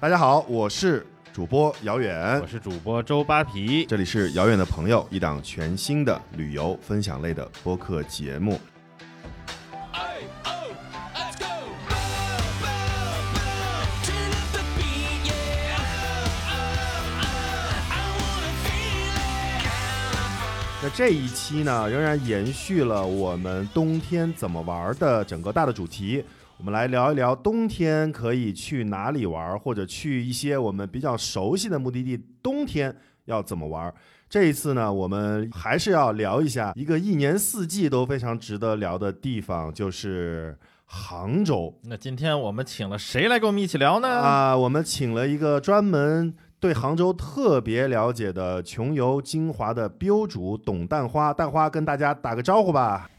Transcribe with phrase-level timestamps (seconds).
[0.00, 3.86] 大家好，我是主播姚远我，是主播周扒皮。
[3.86, 8.60] 这里是遥远的朋友，一档全新的旅游分享类的播客节目。
[20.82, 26.22] 那这一期呢，仍然延续了我们冬天怎么玩的整个大的主题。
[26.56, 33.92] 我们来聊一聊冬天可以去哪里玩，或者去一些我们比较熟悉的目的地，冬天要怎么玩。
[34.30, 40.56] 这一次呢，我们还是要聊一下一个一年四季都非常值得聊的地方，就是
[40.86, 41.76] 杭州。
[41.82, 44.08] 那今天我们请了谁来跟我们一起聊呢？
[44.08, 53.10] 啊，我们请了一个专门对杭州特别了解的穷游精华的标主董蛋花，蛋花跟大家打个招呼吧。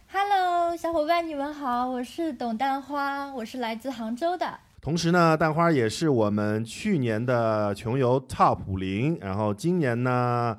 [0.86, 4.60] 小伙伴，你们好，我是董蛋花，我是来自杭州的。
[4.80, 10.56] 同时呢，蛋花也是我们去年的穷游 Top 五零，然后今年呢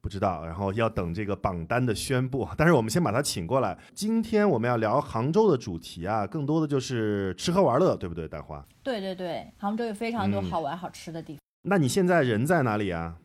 [0.00, 2.48] 不知道，然后要等这个榜单的宣布。
[2.56, 3.76] 但是我们先把他请过来。
[3.92, 8.64] 今天我们要聊杭州的主题啊，更多的就是吃喝玩乐，对不对，蛋花？
[8.84, 11.40] 对对对，杭州有非常多嗯好玩好吃的地方。
[11.62, 13.16] 那你现在人在哪里啊？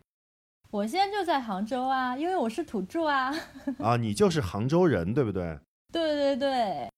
[0.72, 3.32] 我现在就在杭州啊，因为我是土著啊。
[3.78, 5.60] 啊，你就是杭州人，对不对？
[5.92, 6.50] 对对对，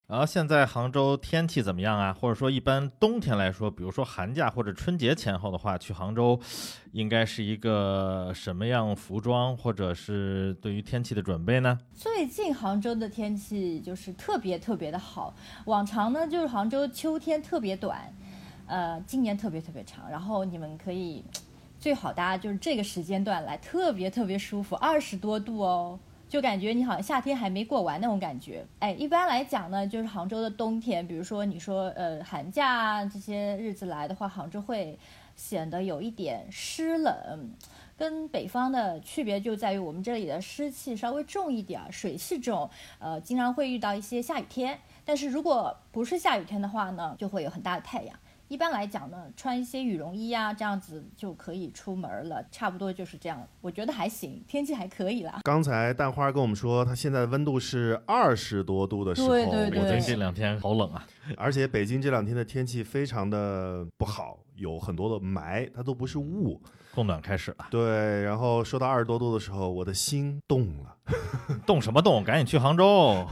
[0.08, 2.11] 然后现在杭州天气怎么样啊？
[2.11, 6.38] 或者说一般冬天来说，比如说寒假或者春节前后的话，去杭州
[6.92, 11.80] 应该是一个什么样服装，或者是对于天气的准备呢？
[11.94, 15.34] 最近杭州的天气就是特别特别的好。
[15.66, 18.14] 往常呢，就是杭州秋天特别短，
[18.67, 20.09] 呃，今年特别特别长。
[20.12, 21.23] 然后你们可以
[21.80, 25.97] 最好大家就是这个时间段来，特别特别舒服，二十多度哦。
[26.32, 34.98] 就感觉你好像夏天还没过完那种感觉，哎，一般来讲呢，就是杭州的冬天，比如说你说呃寒假啊这些日子来的话，杭州会
[35.36, 37.52] 显得有一点湿冷，
[37.98, 42.69] 跟北方的区别就在于我们这里的湿气稍微重一点，水气重，
[43.00, 44.80] 呃，经常会遇到一些下雨天。
[45.03, 48.18] 但是如果不是下雨天的话呢，就会有很大的太阳。
[48.51, 53.47] 一般来讲呢，穿一些羽绒衣啊，这样子就可以出门了，差不多就是这样。
[53.62, 55.39] 我觉得还行，天气还可以啦。
[55.44, 61.07] 刚才蛋花跟我们说，它现在的温度是二十多度的时候，对对北京这两天好冷啊！
[61.38, 66.62] 而且北京这两天的天气非常的不好，有很多的霾，它都不是雾。
[66.94, 70.97] 供暖开始了，对，然后说到二十多度的时候，我的心动了。
[71.66, 72.22] 动什么动？
[72.22, 73.25] 赶紧去杭州！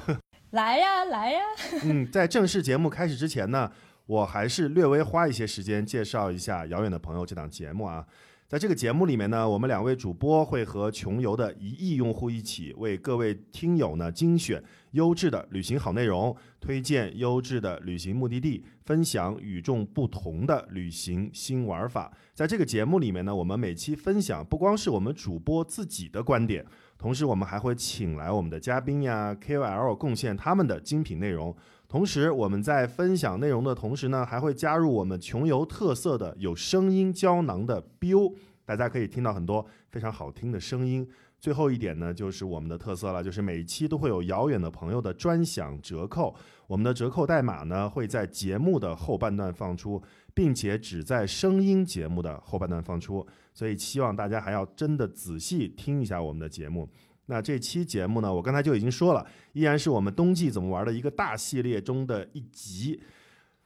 [0.52, 1.42] 来呀来呀！
[1.84, 3.72] 嗯，在正式节目开始之前呢，
[4.10, 8.04] 我还是略微花一些时间介绍一下《遥远的朋友》这档节目啊。
[8.48, 22.12] 在这个节目里面呢，我们两位主播会和穷游的一亿用户一起，为各位听友呢精选优质的旅行好内容，推荐优质的旅行目的地，分享与众不同的旅行新玩法。
[22.34, 26.66] 在这个节目里面呢，我们每期分享不光是我们主播自己的观点，
[26.98, 31.56] 同时我们还会请来我们的嘉宾呀、KOL 贡献他们的精品内容。
[31.90, 41.10] 同时，我们在分享内容的同时呢，还会加入我们穷游特色的有声音胶囊的 BU，大家可以听到很多非常好听的声音。
[41.40, 46.36] 最后一点呢，就是我们的特色了，就是每一期都会有遥远的朋友的专享折扣。
[46.68, 50.00] 我们的折扣代码呢会在节目的后半段放出，
[50.36, 56.88] 并且只在声音节目的后半段放出，所以希望大家还要真的仔细听一下我们的节目。
[57.30, 59.24] 那这期节目呢，我刚才就已经说了，
[59.54, 63.00] 依然是我们冬季怎么玩的一个大系列中的一集。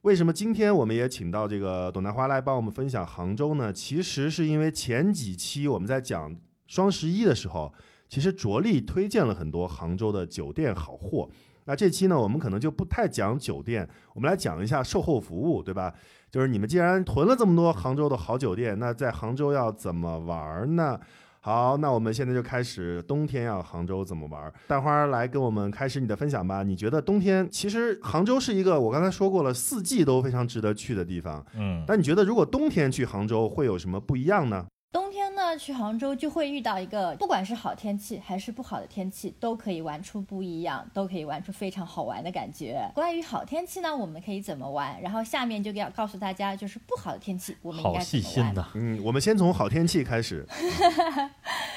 [0.02, 3.72] 为什么今天我们也请到这个董大花来帮我们分享杭州呢？
[3.72, 6.36] 其实是因为前几期我们在讲
[6.68, 7.74] 双十一的时候，
[8.10, 11.30] 其实着力推荐了很多杭州的酒店好货。
[11.64, 15.94] 那这期呢，我们可能就不太讲酒店，我们来讲一下售后服务，对吧？
[16.30, 21.00] 就是你们既然囤了这么多杭州的好酒店，那在杭州要怎么玩呢？
[21.46, 24.50] 好，那我们现在就开始冬天要杭州怎么玩？
[24.66, 26.64] 蛋花来跟我们开始你的分享吧。
[26.64, 31.46] 你觉得冬天其实杭州是一个我刚才说过了，四季都非常值得去的地方。
[31.58, 34.66] 嗯，但你觉得如果冬天去杭州会有什么不一样呢？
[34.94, 42.80] 冬天呢，去杭州就会遇到一个，不管是好天气还是不好的天气，都可以玩出不一样，都可以玩出非常好玩的感觉。
[42.94, 45.02] 关于好天气呢，我们可以怎么玩？
[45.02, 48.06] 然后下面就要告诉大家，就是不好的天气，我们应该怎么玩。
[48.06, 48.68] 细心呐！
[48.76, 50.46] 嗯，我们先从好天气开始。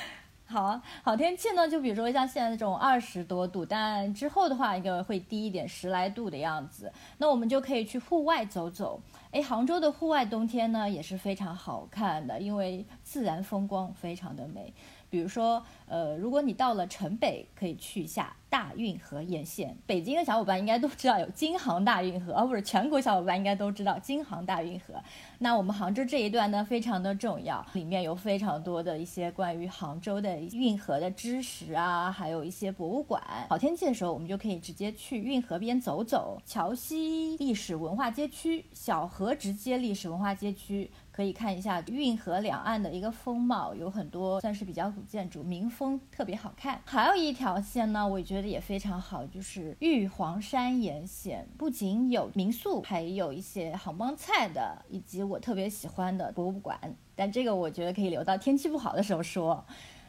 [0.48, 6.92] 好啊，好天气呢，就比如说像现在这种二十多度，但之后的话，应该会低一点，十来度的样子。
[7.18, 9.00] 那我们就可以去户外走走。
[9.32, 14.72] 哎，杭州的户外冬天呢也是非常好看的，因为自然风光非常的美。
[15.08, 19.76] 比如说，呃，如果你到了城北，可以去一下大运河沿线。
[19.86, 24.94] 北京的小伙伴应该都知道有京杭大运河，啊不是全国小伙伴应该都知道京杭大运河。
[25.38, 33.22] 那我们杭州这一段呢，非常的重要，里面有非常多的一些关于杭州的运河的知识啊，还有一些博物馆。
[33.48, 40.90] 好天气的时候，我们就可以直接去运河边走走，桥西历史文化街区、小河直街历史文化街区。
[41.16, 46.78] 可以看一下运河两岸的一个风貌，有很多算是比较古建筑，民风特别好看。
[46.84, 56.78] 还有一条线呢，我觉得也非常好，就是玉皇山沿线，不仅有民宿，还有一些杭帮菜的，以及我特别喜欢的博物馆。
[57.14, 59.64] 但这个我觉得可以留到天气不好的时候说。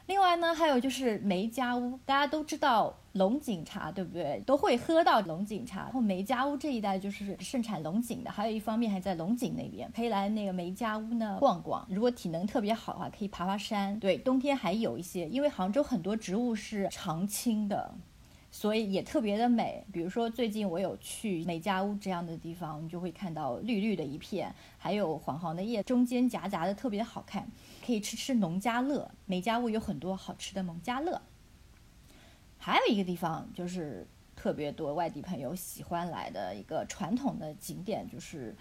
[0.08, 4.42] 另外呢，还有就是梅家坞，大家都知道龙井茶，对不对？
[4.46, 5.82] 都会喝到龙井茶。
[5.82, 11.86] 然后梅家坞这一带就是盛产龙井的，还有一方面还在龙井那边，可以来那个梅家坞呢逛逛。
[11.90, 14.00] 如果体能特别好的话，可以爬爬山。
[14.00, 17.94] 对，冬天还有一些，因为杭州很多植物是常青的。
[18.58, 27.48] 所以也特别的美，比如说最近我有去美家屋这样的地方，你就会看到绿绿的一片，还有黄黄的叶，中间夹杂的特别好看，
[27.86, 29.08] 可以吃吃农家乐。
[29.26, 31.22] 美家屋有很多好吃的农家乐。
[32.58, 38.56] 还有一个地方就是特别多外地朋友喜欢来的一个传统的景点，就是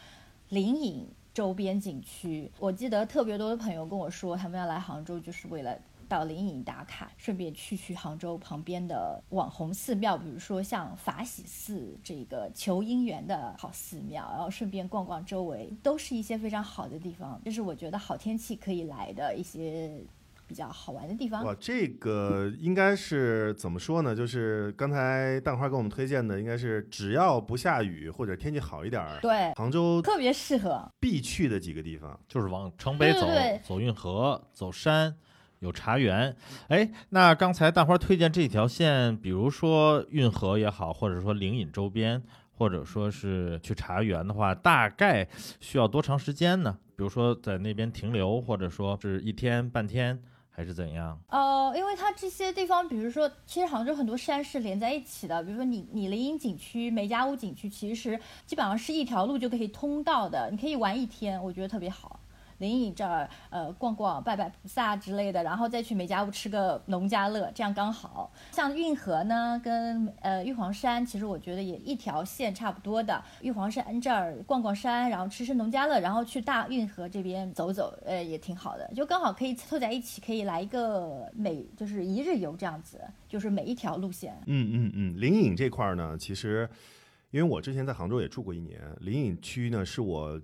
[0.49, 2.51] 灵隐周边景区。
[2.59, 5.75] 我记得特别多的朋友跟我说，他们要来杭州就是为了
[6.07, 17.41] 到灵隐打卡，顺便去去杭州旁边的网红寺庙，比如说像法喜寺这个求姻缘的好寺庙，然后顺便逛逛周围，都是一些非常好的地方。
[17.45, 20.01] 这是我觉得好天气可以来的一些
[20.47, 21.43] 比较好玩的地方。
[21.43, 24.15] 哇，这个应该是怎么说呢？
[24.15, 30.89] 就是刚才蛋花给我们推荐的，应该是只要不下雨或者天气好一点儿，对，杭州特别适合。
[31.01, 32.17] 必去的几个地方。
[32.29, 35.13] 就是往城北走，对对对走运河，走山，
[35.59, 36.35] 有茶园。
[36.67, 42.21] 哎，那刚才大花推荐这条线，比如说运河也好，或者说灵隐周边，
[42.57, 45.27] 或者说是去茶园的话，大概
[45.59, 46.77] 需要多长时间呢？
[46.95, 50.19] 比如说在那边停留，或者说是一天半天，
[50.49, 51.19] 还是怎样？
[51.29, 62.19] 呃，因为它这些地方，比如说，其实杭州很多山是连在一起的，比如说你你灵隐景区、梅家坞景区，其实基本上是一条路就可以通到的，你可以玩一天，我觉得特别好。
[62.59, 68.31] 灵隐这儿，呃，逛逛、拜拜菩萨之类的，然后再去梅家坞吃个农家乐，这样刚好。
[68.51, 73.23] 像运河呢，跟呃玉皇山，其实我觉得也一条线差不多的。
[73.41, 84.35] 玉皇山这儿逛逛山，然后吃吃农家乐，然后去大运河这边走走，呃，也挺好的，就刚好可以凑在一起，可以来一个每就是一日游这样子，就是每一条路线。
[84.47, 86.67] 嗯嗯嗯，灵隐这块儿呢，其实
[87.31, 90.41] 因为我之前在杭州也住过一年，灵隐区呢是我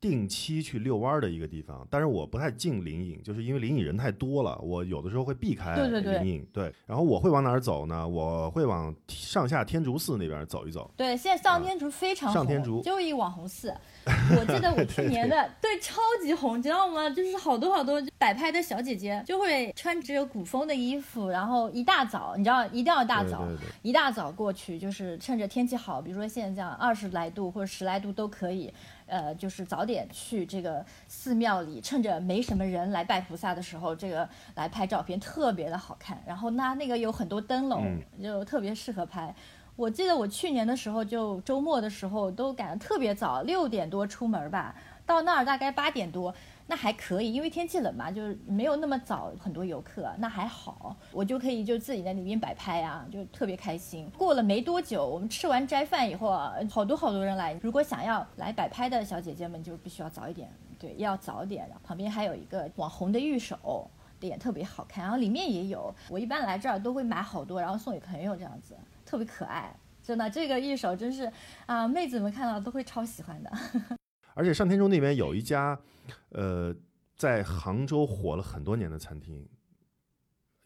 [0.00, 6.46] 定期去遛弯儿的一个地方，但是我不太进灵隐，就是因为灵隐人太多了，我有的时候会避开灵隐。
[6.52, 8.06] 对，然后我会往哪儿走呢？
[8.06, 10.88] 我会往上下天竺寺那边走一走。
[10.96, 13.74] 对，现在上天竺非常红，上天竺就一网红寺。
[14.06, 17.10] 我记得我去年的对超级红，你知道吗？
[17.10, 28.72] 就是好多好多摆拍的小姐姐就会穿着古风的衣服，然后一大早，你知道一定要大早，对对对一大早过去，就是趁着天气好，比如说现在这样二十来度或者十来度都可以。
[29.08, 36.22] 呃，就是早点去这个寺庙里，趁着没什么人来拜菩萨的时候，这个来拍照片特别的好看。
[36.26, 37.84] 然后那那个有很多灯笼，
[38.16, 39.34] 嗯就特别适合拍。
[39.74, 44.74] 我记得我去年的时候，就周末的时候都赶得特别早，六点多出门吧，
[45.06, 46.34] 到那儿大概八点多，
[46.70, 54.08] 那还可以，因为天气冷嘛，就是没有那么早很多游客，那还好，我就可以就自己在那边摆拍啊，就特别开心。
[54.16, 60.48] 过了没多久，我们吃完斋饭以后啊，好多好多人来，如果想要来摆拍的小姐姐们，就必须要早一点，
[60.78, 61.68] 对，要早点。
[61.82, 63.90] 旁边还有一个网红的玉手。
[64.20, 65.94] 脸特别好看，然后里面也有。
[66.10, 68.74] 我一般来这儿都会买好多，然后送给朋友，这样子
[69.06, 69.72] 特别可爱。
[70.02, 71.30] 真的，这个玉手真是
[71.66, 73.52] 啊，妹子们看到都会超喜欢的。
[74.34, 75.78] 而且上天竺那边有一家，
[76.30, 76.74] 呃，
[77.16, 79.48] 在杭州火了很多年的餐厅，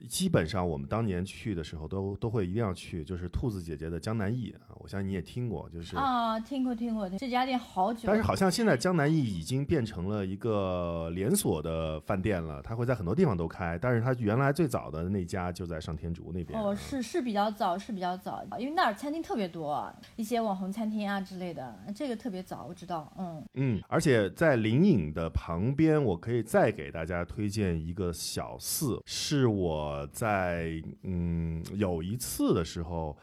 [0.09, 5.97] 基本上我们当年去的时候都都会一定要去，就是兔子姐姐的江南忆啊，我相信你也听过，就是。
[5.97, 8.02] 啊，听过听过，这家店好久。
[8.04, 13.78] 但是好像现在江南忆已经变成了一个连锁的饭店了，它会在很多地方都开。
[13.78, 16.61] 但是它原来最早的那家就在上天竺那边。
[16.61, 33.17] 哦，是是比较早，是比较早，因为那儿餐厅特别多，一些网红餐厅啊之类的，这个特别早，我知道，嗯，嗯，而且在灵隐的旁边，我可以再给大家推荐一个小寺，是我在嗯有一次的时候，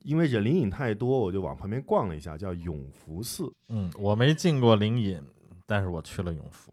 [0.00, 3.52] 因为人灵隐太多，我就往旁边逛了一下，叫永福寺。
[3.68, 5.20] 嗯，我没进过灵隐，
[5.66, 6.69] 但是我去了永福。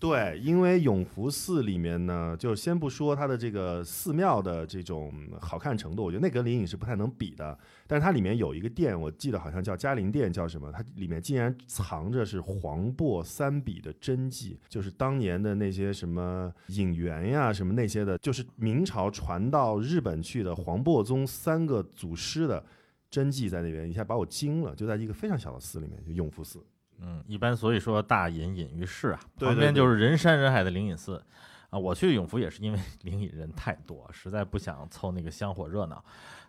[0.00, 7.58] 对，因为永福寺里面呢，就先不说它的这个寺庙的这种好看程度，我觉得那跟灵隐是不太能比的。
[7.84, 10.70] 但是它里面有一个殿，我记得好像叫嘉陵殿，叫什么？
[10.70, 22.64] 它里面竟然藏着是黄檗三笔的真迹，就是当年的那些什么引元呀、什么那些的，就是明朝传到日本去的黄檗宗三个祖师的
[23.10, 26.64] 真迹在那边，一下把我惊了，就在一个非常小的寺里面，就永福寺。
[27.00, 31.22] 嗯，一般所以说大隐隐于市啊，对对旁边就是人山人海的灵隐寺
[31.70, 31.78] 啊。
[31.78, 36.04] 我去永福也是因为 灵隐人太多，实在不想凑那个香火热闹。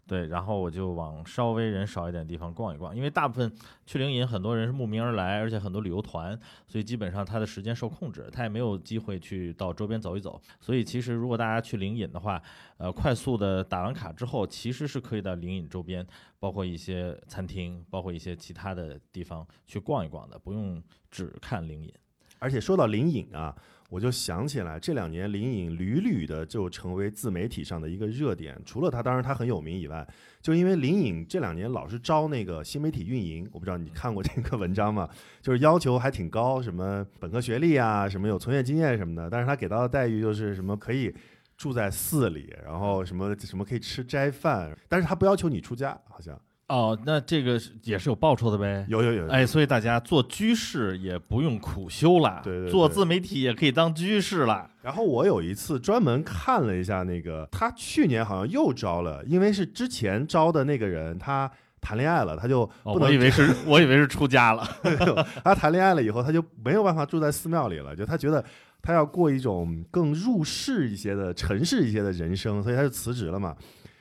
[0.10, 3.54] 对，然后我就往稍微人少一点地方逛一逛，因为大部分
[3.86, 6.38] 去灵隐很多人是慕名而来，而且很多旅游团，
[6.68, 10.42] 所以基本上他的时间受控制，他也没有机会去到周边走一走。
[10.60, 12.42] 所以其实如果大家去灵隐的话，
[12.78, 16.04] 呃，快速的打完卡之后，其实是可以到灵隐周边，
[16.40, 21.94] 包括一些餐厅，包括一些其他的地方去逛一逛的，不用只看灵隐。
[22.40, 23.56] 而且说到灵隐啊，
[23.90, 28.56] 我就想起来这两年林颖屡屡的就成为自媒体上的一个热点。
[28.64, 30.08] 除了他，当然他很有名以外，
[30.42, 35.10] 就因为林颖这两年老是招那个新媒体运营，我不知道你看过这个文章吗？
[35.42, 41.14] 就是要求还挺高，什么本科学历啊，什么有从业经验什么的，但是他给到的待遇就是什么可以。
[41.58, 48.86] 住在寺里，然后什么什么可以吃斋饭，但是他不要求你出家，好像哦，那这个也是有报酬的呗。
[48.88, 54.70] 有有有，哎，所以大家做居士也不用苦修了，对对对做自媒体也可以当居士了。
[54.82, 64.64] 然后我有一次专门看了一下那个，他去年好像又招了，因为是之前招的那个人他谈恋爱了，他就哦，不能、我以为是， 我以为是出家了。
[65.44, 68.44] 他谈恋爱了以后，他就没有办法住在寺庙里了，就他觉得
[68.82, 73.56] 他要过一种更入世一些的、城市一些的人生，所以他就辞职了嘛。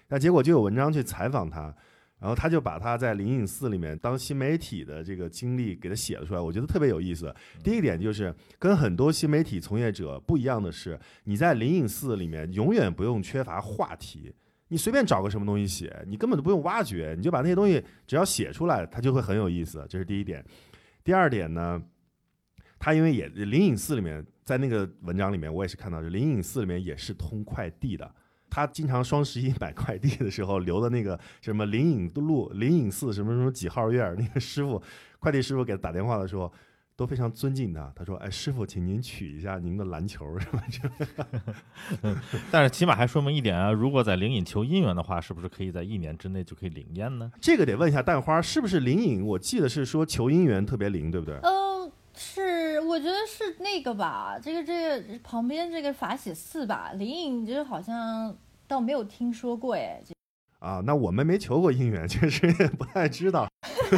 [0.08, 1.75] 那结果就有文章去采访他，
[2.20, 7.34] 然后他就把他在灵隐寺里面当新媒体的这个经历给他写了出来，我觉得特别有意思。
[7.62, 14.34] 第一点就是跟很多新媒体从业者不一样的是，你在灵隐寺里面永远不用缺乏话题。
[14.70, 19.87] 你随便找个什么东西写，你根本都不用挖掘，你就把那些东西只要写出来，它就会很有意思。
[19.88, 20.44] 这是第一点。
[21.02, 21.82] 第二点呢，
[22.78, 28.14] 他因为也灵隐寺里面，在那个文章里面，我也是看到，灵隐寺里面也是通快递的。
[28.50, 34.83] 他经常双十一买快递的时候留的那个什么灵隐路、灵隐寺什么什么几号院儿，那个师傅
[35.19, 36.52] 快递师傅给他打电话的时候，
[36.97, 37.93] 都非常尊敬他。
[37.95, 42.17] 他说：“哎，师傅，请您取一下您的篮球什么之类的。
[42.50, 49.25] 但是起码还说明一点啊，如果在灵隐求姻缘的话，是不是可以在一年之内就可以灵验呢？”这个得问一下蛋花，是不是灵隐？
[49.25, 51.37] 我记得是说求姻缘特别灵，对不对？
[51.43, 51.67] 嗯，
[52.18, 60.02] 是，我觉得是那个吧，这个这个旁边这个法喜寺吧，灵隐就是好像倒没有听说过哎，
[60.58, 63.46] 啊，那我们没求过姻缘，确实也不太知道。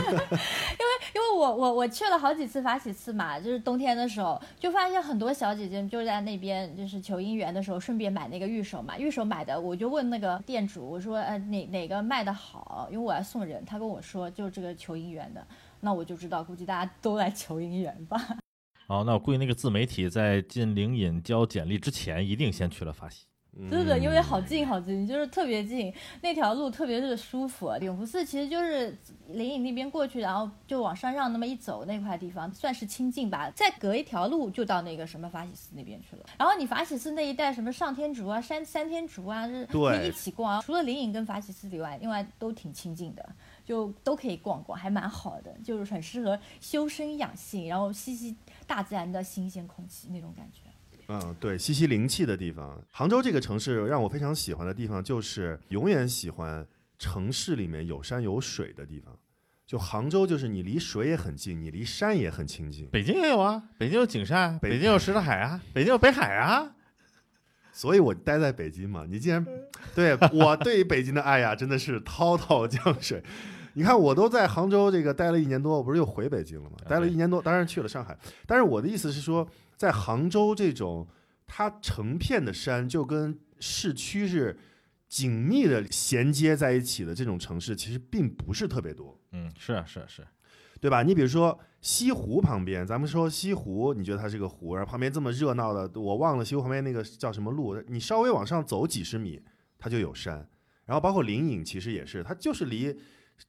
[1.13, 8.99] 因为我我我去了好几次法喜寺嘛，就是冬天的时候，就发现很多小姐姐就在那边，就是求姻缘的时候顺便买那个玉手嘛。
[8.99, 15.45] 玉手买的，我就问那个店主，我说呃哪哪个卖的好，因为我要送人，他跟我说就这个求姻缘的，
[15.81, 18.21] 那我就知道估计大家都来求姻缘吧。
[18.89, 23.25] 哦，那我估计那个自媒体在进灵隐交简历之前，一定先去了法喜。
[23.69, 27.73] 对的，因为好近好近，就是特别近，那条路特别的舒服。
[27.81, 28.97] 永福寺其实就是
[29.27, 33.51] 灵隐那边过去，然后就往山上那么一走，那块地方算是清静吧。
[33.51, 36.25] 再隔一条路就到那个什么法喜寺那边去了。
[36.39, 40.63] 然后你法喜寺那一带什么上天竺啊、山三天竺啊，是对可以一起逛啊。
[40.65, 43.29] 除了灵隐跟法喜寺以外，另外都挺清静的，
[43.71, 48.37] 就都可以逛逛，还蛮好的，就是很适合修身养性，然后吸吸
[48.67, 50.63] 大自然的新鲜空气那种感觉。
[51.07, 52.83] 嗯，对，吸吸灵气的地方。
[52.91, 56.67] 杭州这个城市让我非常喜欢的地方，就是永远喜欢
[56.99, 59.17] 城市里面有山有水的地方。
[59.65, 62.89] 就杭州，就是你离水也很近，你离山也很亲近。
[62.89, 66.75] 北京也有啊，北京有景山，北北京有什刹海啊，北京有北海啊。
[67.73, 69.07] 所以我待在北京嘛。
[69.09, 69.47] 你既然
[69.95, 73.23] 对我对北京的爱呀，真的是滔滔江水。
[73.75, 76.77] 你看，我都在杭州这个待了一年多，我不是又回北京了吗？
[76.89, 78.17] 待了一年多，当然去了上海。
[78.47, 81.07] 但是我的意思是说，在杭州这种
[81.47, 84.59] 它成片的山就跟市区是
[85.09, 89.19] 紧密的衔接在一起的这种城市，其实并不是特别多。
[89.33, 90.29] 嗯，是啊，是啊，是啊。
[90.81, 91.03] 对吧？
[91.03, 99.43] 你比如说西湖旁边，咱们说西湖，你觉得它是个湖，然后旁边这么热闹的，我忘了西湖旁边那个叫什么路，你稍微往上走几十米，
[99.79, 100.49] 它就有山。
[100.87, 102.99] 然后包括灵隐，其实也是，它就是离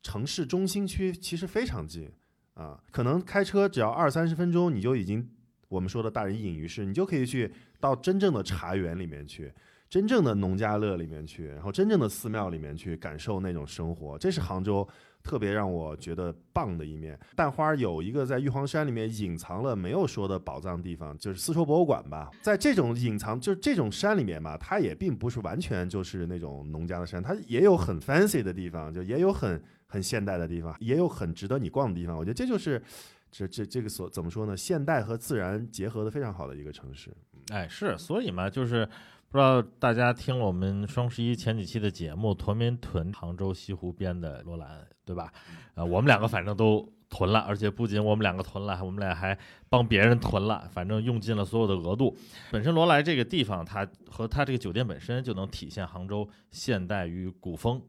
[0.01, 2.09] 城市中心区其实非常近
[2.53, 5.27] 啊，可能开车只要二三十分钟，你就已经
[5.67, 9.51] 我们说的大人隐于市，你就可以去到真正的茶园里面去。
[9.89, 14.87] 真正的农家乐里面去，然后真正的寺庙里面去感受那种生活，这是杭州
[15.21, 17.19] 特别让我觉得棒的一面。
[17.35, 22.31] 蛋花有一个在玉皇山里面隐藏了没有说的宝藏地方，就是丝绸博物馆吧。
[22.41, 32.17] 在这种隐藏，就是这种山里面嘛，它也并不是完全就是那种农家的山，它也有很 fancy 的地方，就也有很很现代的地方，也有很值得你逛的地方。
[32.17, 32.81] 我觉得这就是
[33.29, 34.55] 这这这个所怎么说呢？
[34.55, 37.13] 现代和自然结合的非常好的一个城市。
[37.49, 38.85] 哎，是，所以嘛，就是
[39.29, 45.33] 不知道大家听了我们双十一前几期的节目，囤没囤杭州西湖边的罗兰，对吧？
[45.75, 52.15] 呃，我们两个反正都囤了，而且不仅我们两个囤了，我们俩还帮别人囤了，反正用尽了所有的额度。
[52.51, 57.81] 本身罗莱这个地方，它和它这个酒店本身就能体现杭州现代与古风。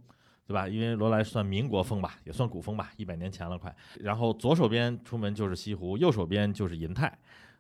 [0.53, 0.69] 对吧？
[0.69, 3.75] 因为罗莱算民国风吧，也算古风吧，一百年前了快。
[3.99, 7.11] 然后左手边出门就是西湖，右手边就是银泰，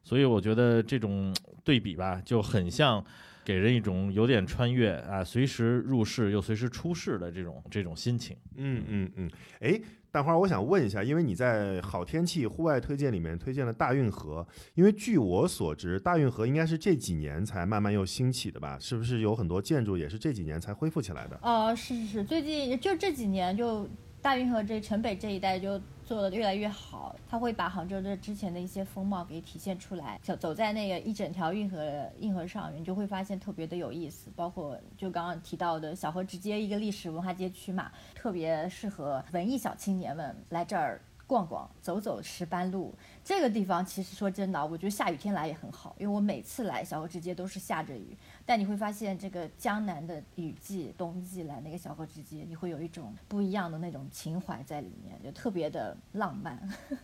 [0.03, 1.35] 所以我觉得这种
[1.65, 3.03] 对比吧，就很像
[3.43, 8.37] 给人一种有点穿越啊，随时入世又随时出世的这种这种心情。
[8.57, 9.31] 嗯嗯嗯，
[9.61, 9.81] 哎，
[10.13, 18.77] 蛋花，我想问一下，因为你在好天气户外推荐里面推荐了大运河，因为据我所知，大运河应该是这几年才慢慢又兴起的吧？
[18.79, 21.41] 是不是有很多建筑也是这几年才恢复起来的？
[21.41, 23.89] 呃，是是是，最近就这几年就
[24.21, 30.19] 大运河这城北这一带就做的越来越好，它会把杭州的之前的一些风貌给体现出来。
[30.23, 34.31] 走走在那个一整条运河运河上，你就会发现特别的有意思。
[34.37, 41.01] 包括就刚刚提到的小河直接一个历史文化街区嘛，特别适合文艺小青年们来这儿。
[41.27, 56.61] 逛逛、走走石斑路这个地方，其实说真的，我觉得下雨天来也很好，因为我每次来小河直街都是下着雨，但你会发现这个江南的雨季、冬季来那个小河直街，你会有一种不一样的那种情怀在里面，就特别的浪漫。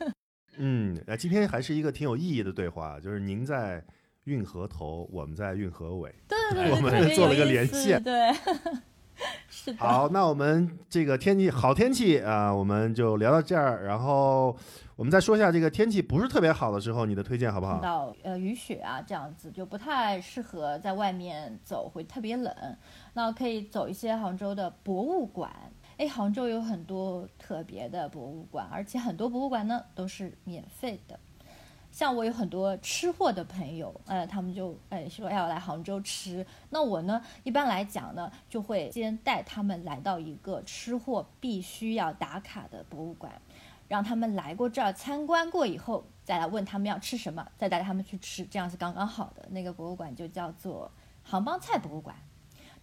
[0.56, 3.82] 嗯，那，今天还是一个挺有意义的对话，就是您在
[4.24, 6.12] 运河头，我们在运河尾。
[6.26, 8.32] 对对对，我们做了个有意思连线对，
[9.48, 9.78] 是的。
[9.78, 14.56] 好，那我们这个天气好天气啊、我们就聊到这儿，然后
[14.96, 17.74] 我们再说一下这个天气不是特别好的时候，你的推荐好不好？
[17.74, 22.54] 碰到呃雨雪啊这样子，就不太适合在外面走，会特别冷。
[23.14, 25.50] 那可以走一些杭州的博物馆。
[25.96, 31.18] 哎，杭州有很多特别的博物馆，而且很多博物馆呢都是免费的。
[31.98, 43.32] 像我有很多吃货的朋友，呃，他们就哎说要来杭州吃，那我呢一般来讲呢，就会先带他们来到一个吃货必须要打卡的博物馆，
[43.88, 49.48] 让他们来过这儿参观过以后，再来问他们要吃什么，再带他们去吃，这样是刚刚好的。
[49.50, 50.88] 那个博物馆就叫做
[51.24, 52.14] 杭帮菜博物馆。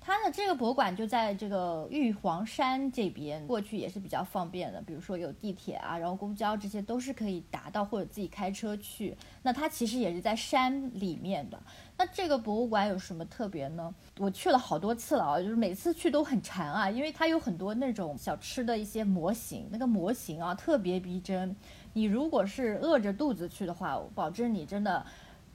[0.05, 9.17] 它的这个博物馆就在这个玉皇山这边，过去也是比较方便的，比如说有地铁啊，然后公交这些都是可以达到，或者自己开车去。
[9.41, 11.59] 那它其实也是在山里面的。
[11.97, 13.91] 那这个博物馆有什么特别呢？
[14.19, 21.55] 我去了好多次了啊，就是每次去都很馋啊，因为它有很多那种小吃的一些模型，那个模型啊特别逼真。
[21.93, 25.03] 你如果是饿着肚子去的话，我保证你真的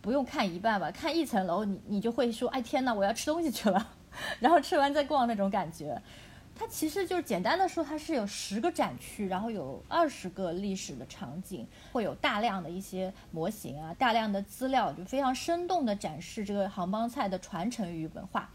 [0.00, 3.86] 不用看一半吧，看一层楼你你就会说，哎天呐，我要吃东西去了。
[4.38, 6.00] 然后吃完再逛那种感觉。
[6.54, 18.50] 它其实就是简单的说，它是有十个展区，然后有二十个历史的场景，会有大量的一些模型啊，大量的资料，就非常生动的展示这个杭帮菜的传承与文化。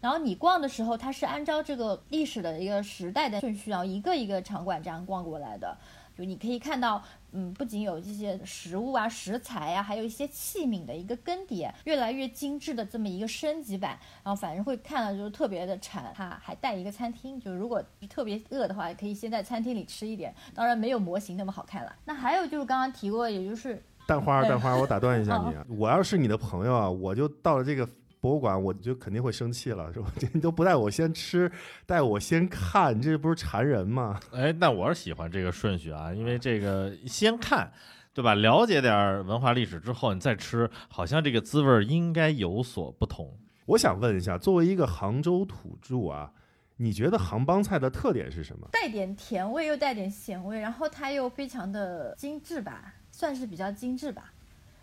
[0.00, 5.76] 然后你逛的时候，它是按照这个历史的一个时代的顺序，然后一个一个场馆这样逛过来的。
[6.16, 13.98] 就你可以看到，嗯，不仅有这些食物啊、食材啊，还有一些器皿的一个更迭，越来越精致的这么一个升级版。
[14.22, 16.12] 然后反正会看了就是特别的馋。
[16.14, 20.34] 它还带一个餐厅，就如果特别饿的话，可以先在餐厅里吃一点。
[20.54, 21.94] 当然没有模型那么好看了。
[22.04, 27.88] 那还有就是刚刚提过，也就是蛋花，对蛋花，我打断一下哦你啊，我要是你的朋友啊，我就到了这个
[28.20, 30.12] 博物馆，我就肯定会生气了， 是吧？
[30.32, 31.50] 你都不带我先吃，
[31.86, 34.20] 带我先看，你这不是馋人吗？
[34.32, 37.72] 哎，那我是喜欢这个顺序啊，因为这个先看，
[38.12, 38.34] 对吧？
[38.34, 43.38] 了解点儿文化历史之后，你再吃，好像这个滋味儿应该有所不同。
[43.66, 46.30] 我想问一下，作为一个杭州土著啊，
[46.76, 48.68] 你觉得杭帮菜的特点是什么？
[48.72, 54.32] 带点甜味又带点咸味，然后它又非常的精致吧，算是比较精致吧。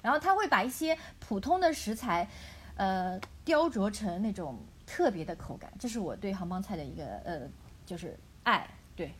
[0.02, 2.26] 然后它会把一些普通的食材，
[2.78, 7.42] 呃，雕琢成那种特别的口感，这是我对杭帮菜的一个呃，
[7.86, 8.68] 就是爱。
[8.96, 9.12] 对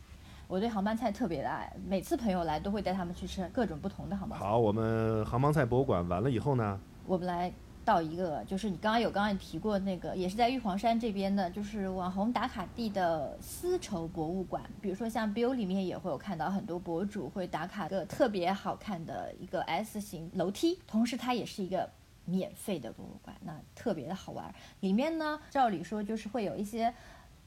[0.48, 4.44] 我对杭帮菜特别的爱，每次朋友来都会带他们去吃各种不同的杭帮菜。
[4.44, 7.52] 好，我们杭帮菜博物馆完了以后呢，我们来
[7.84, 14.62] 到一个，就是你刚刚有刚刚也提过那个，也是在玉皇山这边的，就是网红打卡地的丝绸博物馆。
[14.80, 21.88] 比如说像 Bill 里面也会有看到很多博主会打卡个特别好看的一个 S 型楼梯，同时它也是一个
[22.28, 24.54] 免费的博物馆，那特别的好玩。
[24.80, 26.92] 里面呢，照理说就是会有一些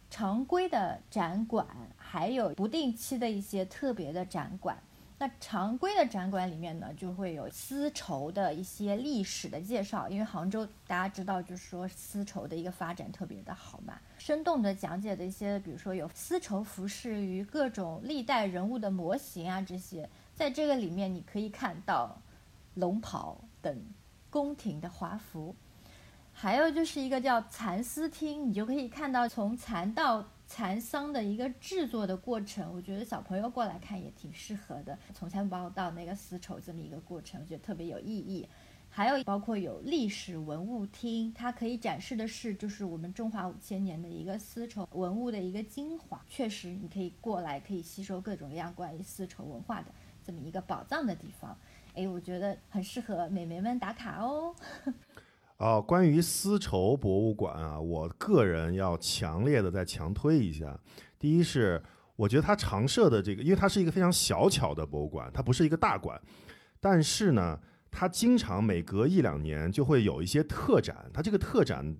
[0.09, 4.77] 常规的展馆，还有不定期的一些特别的展馆。
[5.19, 22.19] 那常规的展馆里面呢，就会有丝绸的一些历史的介绍，因为杭州大家知道，就是说丝绸的一个发展特别的好嘛，生动的讲解的一些，比如说有丝绸服饰与各种历代人物的模型啊，这些在这个里面你可以看到
[22.73, 23.79] 龙袍等
[24.31, 25.55] 宫廷的华服，
[26.31, 34.97] 还有就是一个叫蚕丝厅，你就可以看到从蚕到蚕桑的一个制作的过程，我觉得小朋友过来看也挺适合的。
[35.13, 38.47] 从蚕宝到那个丝绸这么一个过程，我觉得特别有意义。
[38.93, 46.21] 还有包括有历史文物厅，它可以展示的是就是我们中华五千年的一个丝绸文物的一个精华。
[46.27, 49.93] 确实，你可以过来可以吸收各种各样关于丝绸文化的
[50.25, 51.57] 这么一个宝藏的地方。
[51.93, 54.55] 哎，我觉得很适合美眉们打卡哦。
[55.57, 60.79] 哦， 关于丝绸博物馆啊，我个人要强烈的再强推一下。
[61.19, 61.81] 第一是，
[62.15, 66.19] 我觉得它常设的这个，因为它是一个非常小巧的博物馆，它不是一个大馆，
[66.79, 67.59] 但是呢，
[67.91, 71.09] 它经常每隔一两年就会有一些特展。
[71.13, 71.95] 它这个特展，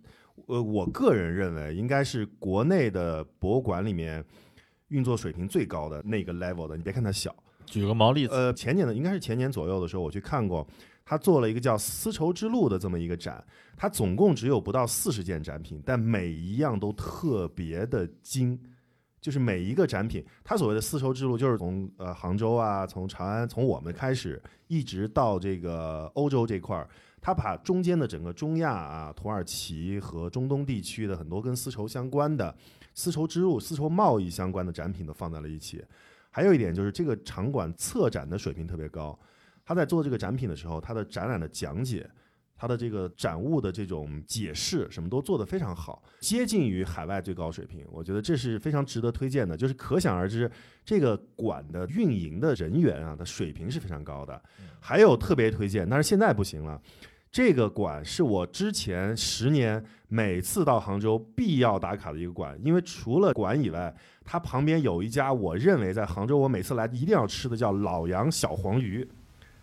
[0.48, 4.24] 呃，我个人认为应该是国内的博物馆里面
[4.88, 6.78] 运作水平最高的那个 level 的。
[6.78, 7.36] 你别看它小，
[7.72, 10.68] 举个毛例子，呃，前年的应该是前年左右的时候，我去看过，
[11.06, 13.42] 他做了一个叫“丝绸之路”的这么一个展，
[13.78, 18.60] 它总共只有不到四十件展品，但每一样都特别的精，
[19.22, 26.90] 就是每一个展品，它所谓的丝绸之路，就是从呃杭州啊，从长安，从我们开始，一直到这个欧洲这块儿。
[27.22, 32.54] 它把中间的整个中亚啊、土耳其和中东地区的很多跟丝绸相关的
[32.96, 35.84] 丝绸之路、丝绸贸易相关的展品都放在了一起。
[36.32, 39.18] 还有一点就是这个场馆策展的水平特别高，
[39.64, 42.10] 他在做这个展品的时候，他的展览的讲解，
[42.56, 47.86] 他的这个展物的这种解释，什么都做得非常好，接近于海外最高水平。
[47.92, 50.50] 我觉得这是非常值得推荐的，就是可想而知，
[50.86, 54.42] 这个馆的运营的人员啊，的水平是非常高的。
[54.80, 56.82] 还有特别推荐，但是现在不行了。
[57.32, 63.94] 这个馆是我之前十年每次到杭州必要打卡的一个馆，因为除了馆以外，
[64.26, 69.08] 它旁边有一家我认为在杭州我每次来一定要吃的叫老杨小黄鱼。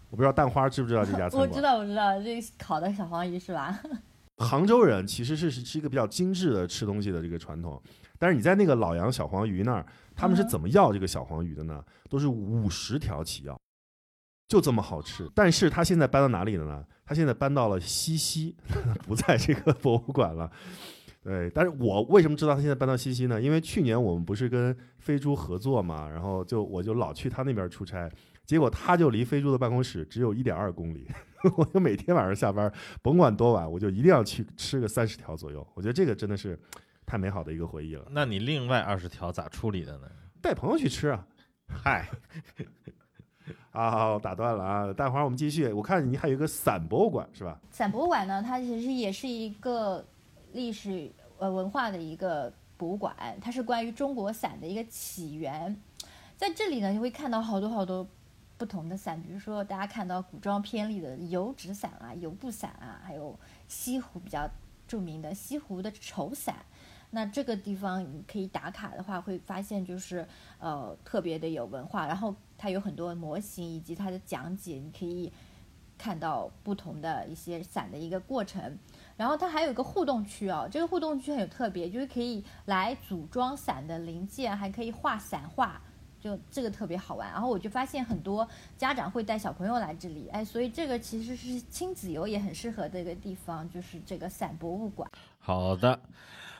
[0.08, 1.42] 我不知道蛋花知不知道这家 餐馆？
[1.42, 3.78] 我知道，我知道，这个烤的小黄鱼是吧？
[4.38, 7.78] 杭州人其实是是一个比较精致的吃东西的这个传统，
[8.18, 9.84] 但是你在那个老杨小黄鱼那儿，
[10.16, 11.84] 他们是怎么要这个小黄鱼的呢？
[12.08, 13.60] 都是五十条起要，
[14.48, 15.30] 就这么好吃。
[15.34, 16.84] 但是他现在搬到哪里了呢？
[17.04, 18.56] 他现在搬到了西溪，
[19.06, 20.50] 不在这个博物馆了。
[21.22, 23.40] 对，但是我为什么知道他现在搬到西溪呢？
[23.40, 28.10] 因为去年我们不是跟飞猪合作嘛，然后就我就老去他那边出差，
[28.46, 31.06] 结果他就离飞猪的办公室只有一点二公里，
[31.56, 35.66] 我就每天晚上下班，甭管多晚，我就一定要去吃个三十条左右。
[35.74, 36.58] 我觉得这个真的是
[37.04, 38.06] 太美好的一个回忆了。
[38.10, 40.08] 那你另外二十条咋处理的呢？
[40.40, 41.26] 带朋友去吃啊。
[41.68, 42.08] 嗨，
[43.78, 44.92] 啊，好，打断了啊！
[44.92, 45.72] 待会儿我们继续。
[45.72, 47.56] 我看你还有一个伞博物馆是吧？
[47.70, 50.04] 伞博物馆呢，它其实也是一个
[50.52, 55.80] 历史呃文化的一个博物馆，它是关于中国伞的一个起源。
[56.36, 58.04] 在这里呢，你会看到好多好多
[58.56, 63.38] 不同的伞，比如说大家看到古装片里的油纸伞啊、油布伞啊，还有
[63.68, 64.50] 西湖比较
[64.88, 66.56] 著名的西湖的绸伞。
[67.10, 70.26] 那这个地方你可以打卡的话，会发现就是
[70.58, 75.32] 呃特别的有文化，然后它有很多模型以及它的讲解，你可以
[75.96, 78.78] 看到不同的一些伞的一个过程。
[79.16, 85.80] 然后它还有一个互动区哦，这个互动区很有特别，就是可以来组装伞的零件，还可以画伞画。
[86.20, 95.08] 就这个特别好玩，然后我就发现很多家长会带小朋友来这里，哎，所以这个其实是亲子游也很适合的一个地方，就是这个伞博物馆。
[95.38, 96.00] 好的，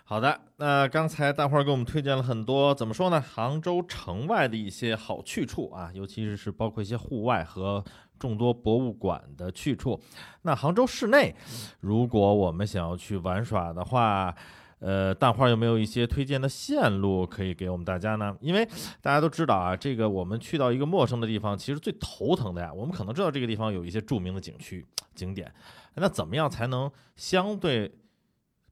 [0.08, 0.40] 好的。
[0.56, 3.20] 那刚才大花给我们推荐了很多，怎么说呢？
[3.20, 7.84] 杭州城外的一些好去处啊，尤其是包括一些户外和
[8.18, 10.00] 众多博物馆的去处。
[10.40, 11.36] 那杭州市内，
[11.80, 14.34] 如果我们想要去玩耍的话，
[14.78, 18.34] 呃，蛋花有没有一些推荐的线路可以给我们大家呢？
[18.40, 18.66] 因为
[19.02, 25.52] 大家都知道啊，这个我们去到一个陌生的地方，其实最头疼的呀，我们可能知道这个地方有一些著名的景区景点，
[25.96, 27.92] 那怎么样才能相对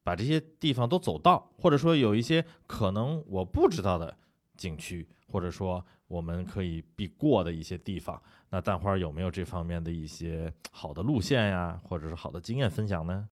[0.07, 4.15] 把这些地方都走到，或者说有一些可能我不知道的
[4.55, 13.27] 景区，或者说我们可以必过的一些地方，那蛋花有没有这方面的一些好的路线呀，或者是好的经验分享呢？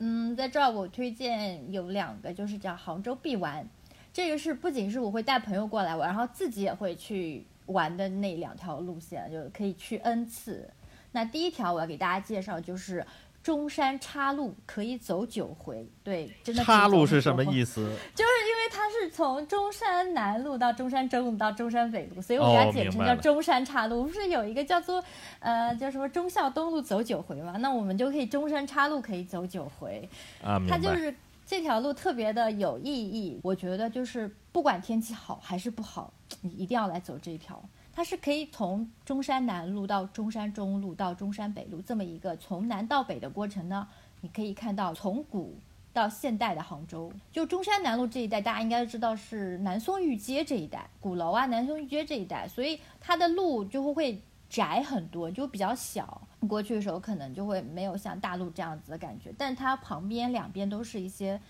[0.00, 3.64] 嗯，在这儿我推荐有两个，就是叫杭州必玩，
[4.12, 10.68] 这个是不仅是我会带朋友过来玩，然后自己也会去玩的那两条路线，就可以去 N 次。
[11.12, 13.06] 那第一条我要给大家介绍就是
[13.48, 17.80] 中山岔路可以走九回，对，真的岔路是什么意思？
[18.14, 24.04] 就是因为它是从中山南路到中山中路到中山北路，所以我给它哦简称叫中山岔路。
[24.04, 25.02] 不是有一个叫做
[25.40, 27.52] 呃叫什么忠孝东路走九回嘛？
[27.52, 30.06] 那我们就可以中山岔路可以走九回。
[30.44, 30.60] 啊。
[30.68, 31.14] 它就是
[31.46, 33.40] 这条路特别的有意义。
[33.42, 37.58] 我觉得就是不管天气好还是不好，你一定要来走这一条。
[37.98, 43.88] 它是可以从中山南路到中山中路到中山北路这么一个从南到北的过程呢，
[44.20, 45.58] 你可以看到从古
[45.92, 47.12] 到现代的杭州。
[47.32, 56.22] 就中山南路这一带，大家应该知道是南松御街这一带，鼓楼啊、南松御街这一带，所以它的路就会窄很多，就比较小。
[56.48, 61.40] 过去的时候可能就会没有像大陆这样子的感觉，但它旁边两边都是一些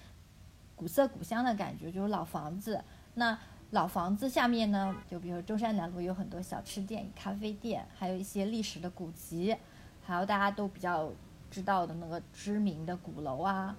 [0.74, 2.82] 古色古香的感觉，就是老房子。
[3.12, 3.38] 那
[3.70, 9.54] 老房子下面呢，就比如中山南路有很多小吃店、咖啡店，还有一些历史的古迹，
[10.02, 11.12] 还有大家都比较
[11.50, 13.76] 知道的那个知名的鼓楼啊。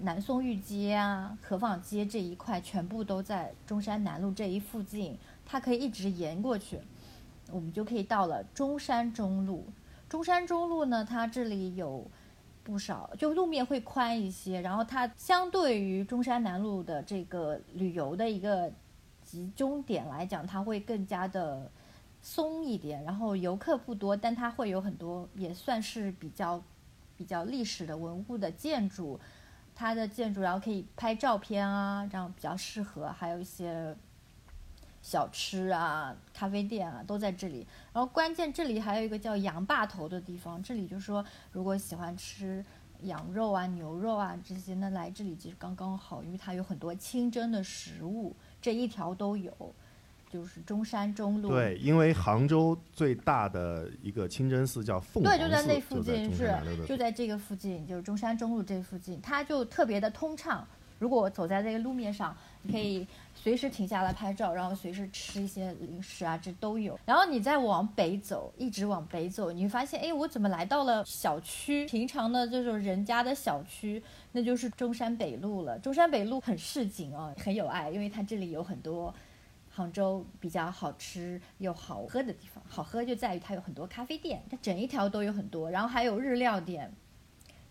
[0.00, 5.16] 南宋御街啊、河坊街这一块全部都在中山南路这一附近，
[5.46, 6.78] 它可以一直沿过去，
[7.50, 9.64] 我们就可以到了中山中路。
[10.06, 12.06] 中山中路呢，它这里有
[12.62, 18.70] 不少，就路面会宽一些，然后它相对于中山南路的这个旅游的一个
[19.28, 21.70] 集中点来讲，它会更加的
[22.22, 26.62] 松一点，然后游客不多，但它会有很多也算是比较
[27.14, 29.20] 比较历史的文物的建筑，
[29.74, 33.94] 它的建筑然后可以拍照片啊，这样比较适合，还有一些
[35.02, 37.66] 小吃啊、咖啡店啊都在这里。
[37.92, 42.64] 然后关键这里还有一个叫羊坝头的地方，这里就是说如果喜欢吃
[43.02, 49.52] 羊肉啊、牛肉啊这些，那来这里其实刚刚好，因为它有很多清真的食物，这一条都有。
[50.30, 56.54] 就是中山中路，对，因为杭州最大的一个清真寺叫凤凰对，寺，就在那附近，是
[56.86, 60.68] 就在这个附近，就是中山中路这附近，它就特别的通畅。
[60.98, 66.98] 如果我走在这个路面上，你可以随时停下来拍照，然后随时吃一些零食啊，这都有。
[67.04, 71.86] 然后你再往北走，一直往北走，你会发现，哎，我怎么来到了小区？
[71.86, 75.78] 平常的这种人家的小区，那就是中山北路了。
[75.78, 79.14] 中山北路很市井哦，很有爱，因为它这里有很多。
[79.70, 86.92] 杭州比较好吃又好喝的地方，好喝就在于它有很多咖啡店，它整一条都有很多，然后还有日料店，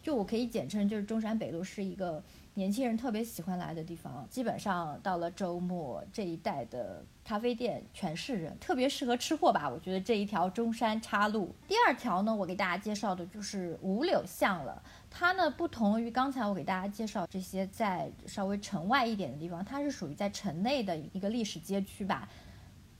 [0.01, 2.23] 就我可以简称就是中山北路是一个
[2.57, 4.27] 年轻人特别喜欢来的地方。
[4.31, 9.69] 基本上到了周末，这一带的咖啡店全是人，特别适合吃货吧。
[9.69, 11.53] 我觉得这一条中山岔路。
[11.67, 14.81] 第二条呢，我给大家介绍的就是五柳巷了。
[15.07, 22.27] 它呢不同于刚才我给大家介绍这些在稍微城外一点的地方，它是属于在城内的一个历史街区吧，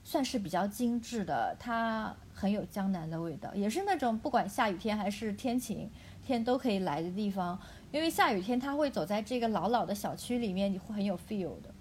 [0.04, 1.56] 算是比较精致的。
[1.58, 5.90] 它很有江南的味道，也是那种不管下雨天还是天晴
[6.24, 7.58] 天都可以来的地方。
[7.90, 11.74] 因为下雨天它会走在这个老老的小区里面，你会很有 feel 的。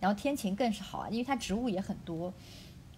[0.00, 2.32] 然后天晴更是好啊，因为它植物也很多。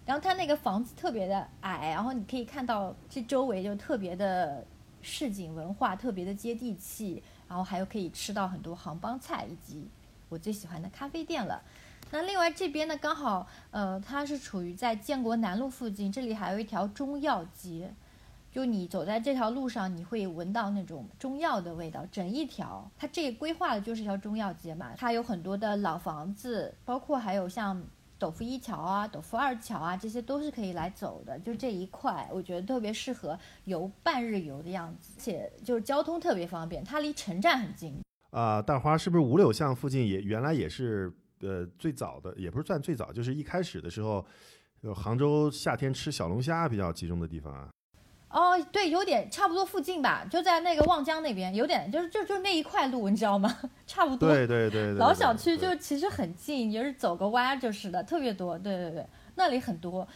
[0.05, 4.65] 然后它那个房子特别的矮，然后你可以看到这周围就特别的
[5.01, 9.87] 市井文化，特别的接地气，然后还有可以吃到很多杭帮菜，以及
[10.29, 11.61] 我最喜欢的咖啡店了。
[12.11, 17.93] 那另外这边呢，刚好呃，它是处于在建国南路附近，这里还有一条中药街，
[18.51, 22.91] 就你走在这条路上，你会闻到那种中药的味道，整一条。
[22.97, 27.81] 它这规划的就是一条中药街嘛，它有很多的老房子，包括还有像
[28.19, 31.39] 斗夫一桥啊、斗夫二桥啊，这些都是可以来走的。
[31.39, 37.97] 就这一块，我觉得特别适合游半日游的样子，且就是交通特别方便，它离城站很近。
[38.31, 44.25] 啊、大花是不是五柳巷附近也原来也是呃最早的，也不是算最早，就是一开始的时候，
[44.93, 47.70] 杭州夏天吃小龙虾比较集中的地方啊。
[48.33, 53.53] 哦，对，有点差不多附近吧，就在那个望江那边，有点就是就就那一块路，你知道吗？
[53.85, 54.29] 差不多。
[54.29, 58.57] 对对对对，老小区就其实很近，就是走个弯就是的，特别多。
[58.57, 60.07] 对对对，那里很多，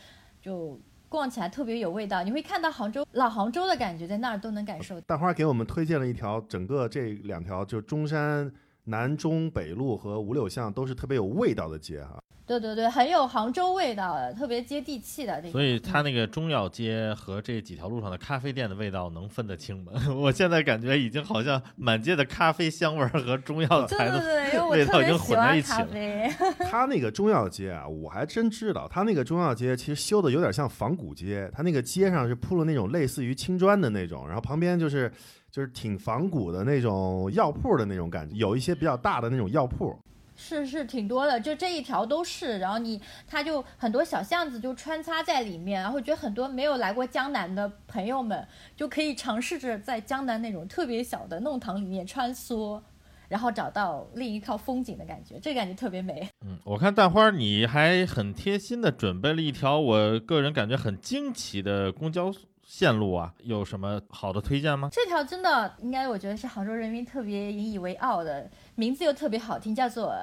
[0.42, 2.24] 就逛起来特别有味道。
[2.24, 5.00] 你会看到杭州老杭州的感觉，在那儿都能感受。
[5.02, 8.50] 大花给我们推荐了一条，整个这两条就中山
[8.86, 12.20] 南中北路和五柳巷都是特别有味道的街哈。
[12.48, 15.52] 对对对，很有杭州味道的，特别接地气的这个。
[15.52, 19.92] 所以它那个中药街和这几条路上的咖啡店的味道能分得清吗？
[20.16, 26.32] 我现在感觉已经好像满街的咖啡香味儿和中药对材的味道已经混在一起了咖啡。
[26.70, 35.12] 它那个中药街啊，我还真知道，它那个中药街其实修的有点像仿古街，它那个街上是铺了那种类似于青砖的那种，然后旁边就是
[35.50, 39.98] 就是挺仿古的那种药铺的那种感觉，有一些比较大的那种药铺。
[40.36, 48.46] 是是挺多的，就这一条都是，然后你它就很多小巷子就穿插在里面，然后觉得很多没有来过江南的朋友们
[48.76, 52.82] 就可以尝试着在江南那种特别小的弄堂里面穿梭，
[53.30, 56.28] 然后找到另一套风景的感觉，这个感觉特别美。
[56.46, 62.32] 嗯，我看蛋花你还很贴心的准备了一条我个人感觉很惊奇的公交
[62.66, 64.90] 线路啊，有什么好的推荐吗？
[64.92, 70.14] 这条真的应该我觉得是杭州人民特别引以为傲的，名字又特别好听，叫做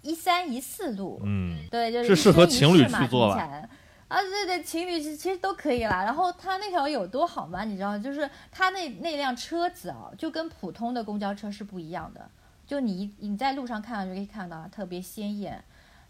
[0.00, 1.20] 一三一四路。
[1.24, 3.68] 嗯，对，就是是适合情侣去做吧听起来
[4.08, 6.02] 啊，对对，情侣其其实都可以啦。
[6.02, 7.64] 然后它那条有多好吗？
[7.64, 12.28] 你知道，就是它那那辆车子啊，就跟普通的公交车是不一样的。
[12.66, 15.62] 就你你在路上看到就可以看到特别鲜艳，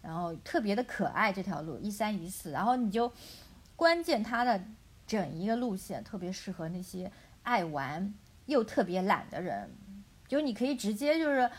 [0.02, 1.32] 然后特别的可爱。
[1.32, 3.12] 这条路一三一四，然后你就
[3.76, 4.62] 关键它的
[5.10, 7.10] 整一个路线特别适合那些
[7.42, 8.14] 爱玩
[8.46, 9.68] 又特别懒的人，
[10.28, 11.50] 就你可以直接就是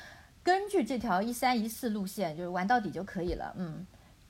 [0.42, 3.54] 根据这条一三一四路线，就是玩到底就可以了。
[3.58, 3.86] 嗯，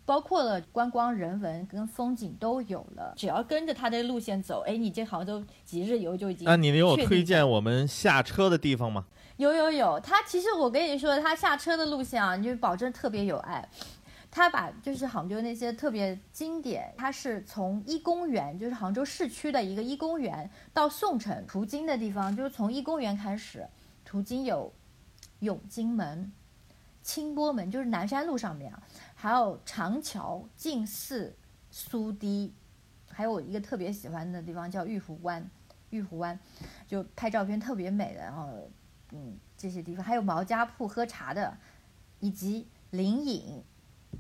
[0.08, 9.06] 包括了观光、人文跟风景都有了，只要跟着他的路线走，哎，你这杭州几日游就已经那、你有推荐我们下车的地方吗？
[9.38, 13.70] 有有有，他其实我跟你说，他下车的路线啊，你就保证特别有爱。
[14.32, 23.68] 它把就是杭州那些特别经典，它是从一公园，就是杭州市区的一个一公园到宋城途经的地方，就是从一公园开始，
[24.06, 24.72] 途经有
[25.40, 26.32] 永金门、
[27.04, 28.82] 清波门，就是南山路上面啊，
[29.16, 31.36] 还有长桥、静寺、
[31.70, 32.54] 苏堤，
[33.10, 35.46] 还有我一个特别喜欢的地方叫玉湖湾，
[35.90, 36.40] 玉湖湾
[36.88, 38.48] 就拍照片特别美的，然后
[39.12, 41.58] 嗯这些地方还有毛家铺喝茶的，
[42.22, 43.62] 以及灵隐，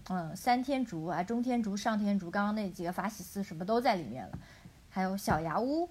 [0.09, 4.39] 嗯三天竺啊中天竺上天竺，刚刚那几个法喜寺什么都在里面了，
[4.89, 5.89] 还有小牙屋、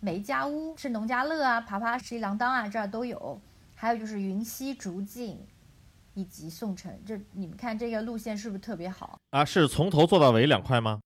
[0.00, 3.40] 梅家屋、是农家乐啊、爬爬十一郎当啊这儿都有，
[3.74, 5.38] 还有就是云溪竹径。
[6.14, 9.18] 以及宋城，这你们看这个路线是不是特别好？
[9.30, 11.00] 啊，是从头做到尾两块吗？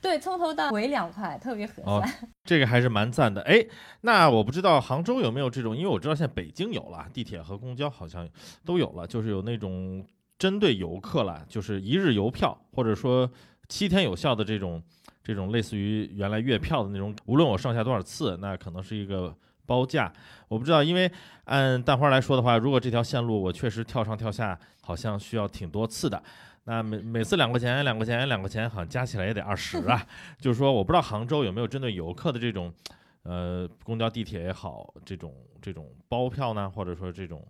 [0.00, 2.30] 对，从头到尾两块，特别合哦算。
[2.44, 3.42] 这个还是蛮赞的。
[3.42, 3.62] 哎，
[4.00, 8.26] 那我不知道杭州有没有这种，因为我知道现在北京有了，地铁和公交好像
[8.64, 10.02] 都有了，就是有那种
[10.40, 13.30] 针对游客了，就是一日游票，或者说
[13.68, 14.82] 七天有效的这种
[15.22, 20.10] 这种类似于原来月票的那种，无论我上下多少次，那可能是一个包价。
[20.48, 21.12] 我不知道，因为
[21.44, 26.22] 按蛋花来说的话，如果这条线路我确实跳上跳下，好像需要挺多次的。
[26.64, 30.02] 那每每次两块钱，两块钱，两块钱，好像加起来也得二十啊。
[30.40, 32.72] 就是说，我不知道杭州有没有针对游客的这种，
[33.24, 37.46] 呃，公交、地铁也好，这种这种包票呢，或者说这种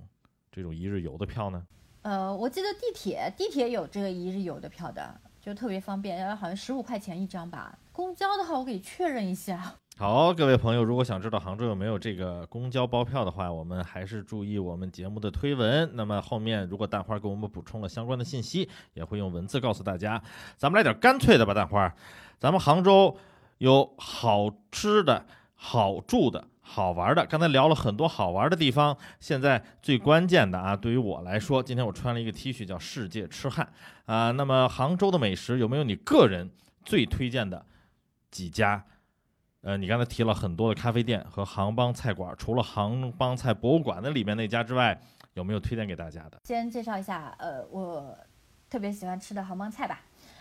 [0.51, 1.63] 这种一日游的票呢？
[2.03, 7.79] 呃，我记得地铁地铁有这个一日游的票的，就特别方便，好像十五块钱一张吧。
[7.93, 9.75] 公交的话，我给确认一下。
[9.99, 15.91] 好，各位朋友，如果想知道杭州有没有这个公交包票的话，我们还是注意我们节目的推文。
[15.93, 20.23] 那么后面如果蛋花给我们补充了相关的信息，也会用文字告诉大家。
[20.57, 21.95] 咱们来点干脆的吧，蛋花，
[22.39, 23.15] 咱们杭州
[23.59, 26.47] 有好吃的、好住的。
[26.73, 33.69] 好玩的，刚才聊了很多好玩的地方，现在最关键的啊，对于我来说，今天我穿了一个 T 恤，叫“世界痴汉”
[34.07, 34.31] 啊。
[34.31, 36.49] 那么杭州的美食有没有你个人
[36.85, 37.67] 最推荐的
[38.31, 38.85] 几家？
[39.63, 44.63] 呃，你刚才提了很多的咖啡店和杭帮菜馆，除了杭帮菜博物馆的里面那家？
[44.63, 44.97] 之外，
[45.35, 46.23] 有没有推荐给大家？
[46.31, 46.41] 的？
[46.45, 48.17] 先介绍一下，呃，我
[48.71, 50.01] 特别喜欢吃的杭帮菜吧。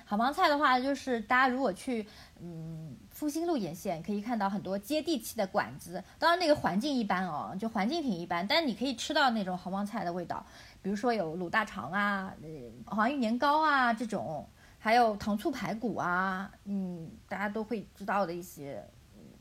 [0.10, 2.08] 杭帮菜的话，就是大家如果去
[2.42, 6.04] 嗯复兴路沿线，可以看到很多接地气的馆子。
[6.18, 10.44] 当然那个环境一般哦，就环境挺一般，但是你可以吃到那种杭帮菜的味道，
[10.82, 12.50] 比如说有卤大肠啊、呃
[12.88, 18.84] 黄玉年糕啊这种，还有糖醋排骨啊，嗯，大家都会知道的一些。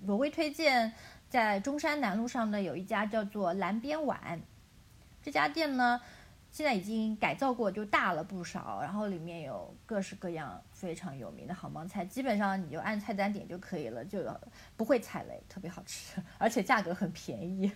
[0.07, 0.93] 我会推荐
[1.31, 4.39] 在中山南路上的有一家叫做蓝边碗，
[5.23, 5.99] 这家店呢。
[6.51, 14.19] 现在已经改造过，就大了不少，然后里面有各式各样非常有名的杭帮菜，基本上你就按菜单点就可以了，就
[14.77, 17.71] 不会踩雷，特别好吃， 而且价格很便宜。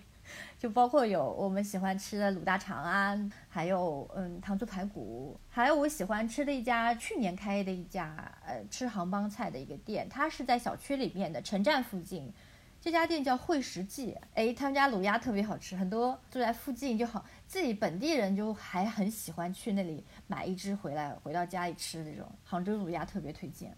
[0.56, 8.14] 就包括有我们喜欢吃的卤大肠啊，还有嗯糖醋排骨，还有我喜欢吃的一家去年开的一家
[8.46, 12.32] 呃吃杭帮菜的一个店，它是在小区里面的城站附近。
[12.80, 23.76] 这家店叫惠食记，哎，他们家卤鸭特别好吃，很多住在附近就好，自己本地人就还很喜欢去那里买一只回来，回到家里吃这种杭州卤鸭特别推荐。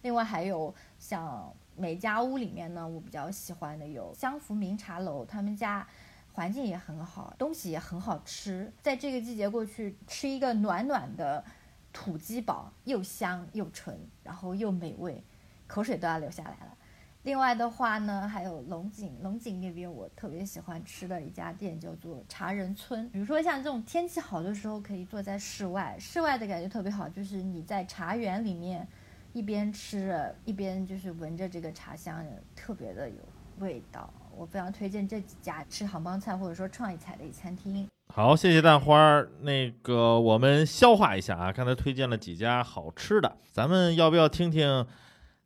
[0.00, 5.86] 另外还有像美家屋里面呢，我比较喜欢的有香福茗茶楼，他们家
[6.32, 11.44] 环境也很好，东西也很好吃，在这个季节过去吃一个暖暖的
[11.92, 15.22] 土鸡煲，又香又纯，然后又美味，
[15.66, 16.78] 口水都要流下来了。
[17.24, 23.08] 另外的话呢，还有龙井，龙井那边我特别喜欢吃的一家店叫做茶人村。
[23.08, 28.86] 比如说像这种天气好的时候，可以坐在室外，室外的感觉特别好，就是你在茶园里面
[29.32, 32.22] 一边吃，一边就是闻着这个茶香，
[32.54, 33.16] 特别的有
[33.58, 34.12] 味道。
[34.36, 37.88] 我非常推荐这几家吃杭帮菜或者说创意菜的餐厅。
[38.12, 39.30] 好，谢谢蛋花儿。
[39.40, 44.84] 那个我们消化一下啊，刚才推荐了几家好吃的，咱们要不要听听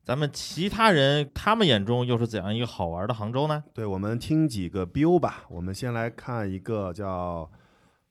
[0.09, 3.63] 咱们其他人他们眼中又是怎样一个好玩的杭州呢？
[3.75, 5.45] 对，我们听几个 biu 吧。
[5.51, 7.51] 我们先来看一个叫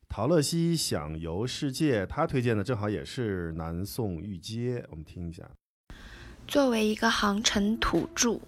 [0.07, 5.41] 陶乐西享游世界，他推荐的正好也是南宋御街，我们听一下。
[6.47, 8.39] 作为一个杭城土著，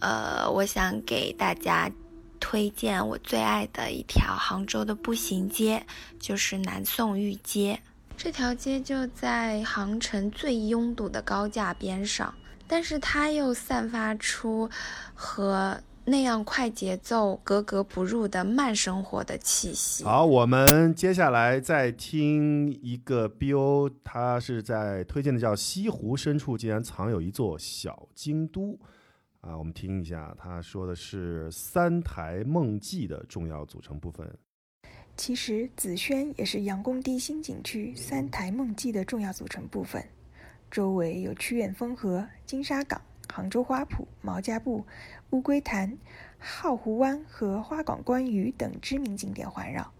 [0.00, 1.90] 呃，我想给大家
[2.38, 5.82] 推荐我最爱的一条杭州的步行街，
[6.20, 7.80] 就是南宋御街。
[8.18, 12.32] 这条街就在杭城最拥堵的高架边上，
[12.66, 14.68] 但是它又散发出
[15.14, 20.02] 和那样快节奏格格不入的慢生活的气息。
[20.02, 28.78] 好，我们接下来再听一个 biu，他是在推荐的叫西湖深处竟然藏有一座小京都。
[29.42, 34.28] 啊，我们听一下，他说的是三台梦记的重要组成部分。
[35.16, 40.04] 其实紫萱也是杨公堤新景区三台梦记的重要组成部分，
[40.72, 42.98] 周围有曲苑风荷、金沙港、
[43.30, 44.82] 杭州花圃、毛家埠、
[45.28, 45.98] 乌龟潭、
[46.38, 49.92] 浩湖湾和花港观鱼等知名景点环绕。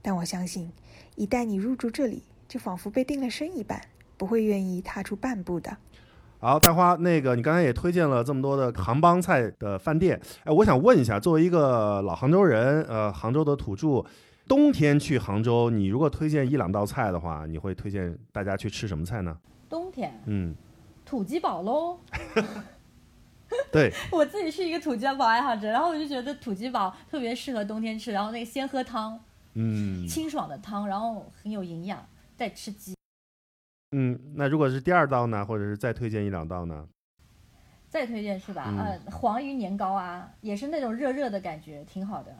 [0.00, 0.70] 但我相信，
[1.16, 3.80] 一旦你入住这里，就仿佛被定了身一般，
[4.16, 5.76] 不会愿意踏出半步的。
[6.38, 14.04] 好，大花，那个你刚才也推荐了这么多的杭帮菜的饭店，哎，我想问一下，作为一个老杭州人，呃，杭州的土著，
[14.46, 19.36] 冬天去杭州，你如果推荐一两道菜的话，你会推荐大家去吃什么菜呢？
[19.68, 20.54] 冬天嗯，
[21.04, 21.98] 土鸡堡喽。
[23.70, 29.18] 对， 我自己是一个土鸡堡爱好者，然后我就觉得土鸡堡特别适合冬天吃，然后那个先喝汤，
[29.54, 32.04] 嗯清爽的汤，然后很有营养，
[32.36, 32.96] 再吃鸡，
[33.92, 36.88] 嗯，那如果是第二道呢，或者是再推荐一两道呢？
[37.88, 38.64] 再推荐是吧？
[38.68, 42.34] 嗯呃，黄鱼年糕啊，也是那种热热的感觉，挺好的。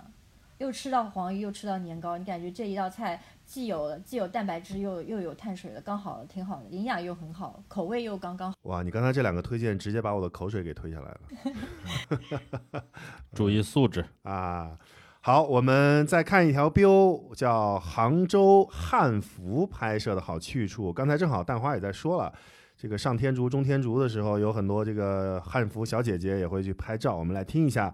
[0.59, 8.59] 又吃到黄鱼，又吃到年糕，你感觉这一道菜既有既有蛋白质，又又有碳水的，刚好挺好的，营养又很好，口味又刚刚好。
[8.63, 11.11] 哇，你刚才这两个推荐，直接把我的口水给推下来
[12.73, 12.83] 了。
[13.35, 14.05] 注意素质。
[14.23, 14.79] 啊。
[15.21, 20.93] 好，我们再看一条 biu，叫杭州汉服拍摄的好去处。
[20.93, 22.31] 刚才正好蛋花也在说了，
[22.77, 27.17] 这个上天竺、中天竺的时候，有很多这个汉服小姐姐也会去拍照。
[27.17, 27.91] 我们来听一下，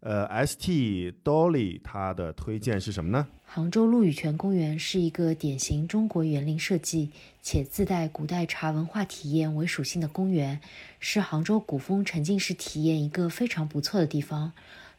[0.00, 3.26] 呃，ST Dolly 她的推荐是什么呢？
[3.44, 7.10] 杭州陆羽泉公园是一个典型中国园林设计
[7.42, 10.60] 且自带古代茶文化体验为属性的公园，
[11.00, 14.52] 是杭州古风沉浸式体验一个非常不错的地方。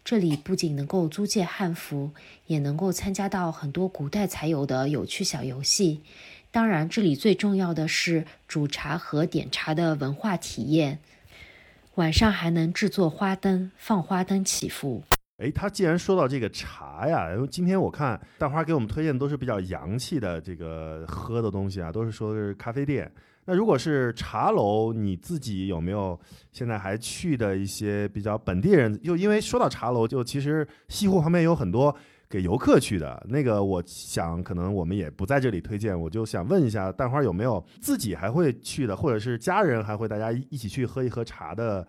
[0.03, 2.11] 这里不仅能够租借汉服，
[2.47, 6.01] 也能够参加到很多古代才有的有趣小游戏。
[6.51, 10.99] 当然，这里最重要的是煮茶和点茶的文化体验。
[12.01, 15.03] 晚上还能制作花灯，放花灯祈福。
[15.37, 23.11] 诶，他既然说到这个茶呀，因为今天我看大花给我们推荐的都是比较洋气的这个喝的东西啊，都是说的是咖啡店。
[23.45, 26.19] 那如果是茶楼，你自己有没有
[26.51, 28.99] 现在还去的一些比较本地人？
[29.03, 31.95] 就因为说到茶楼，就其实西湖旁边有很多
[32.32, 41.86] 给游客去的那个，我想可能我们也不在这里推荐，我就想问一下蛋花有没有自己还会去的，或者是家人还会大家一起去喝一喝茶的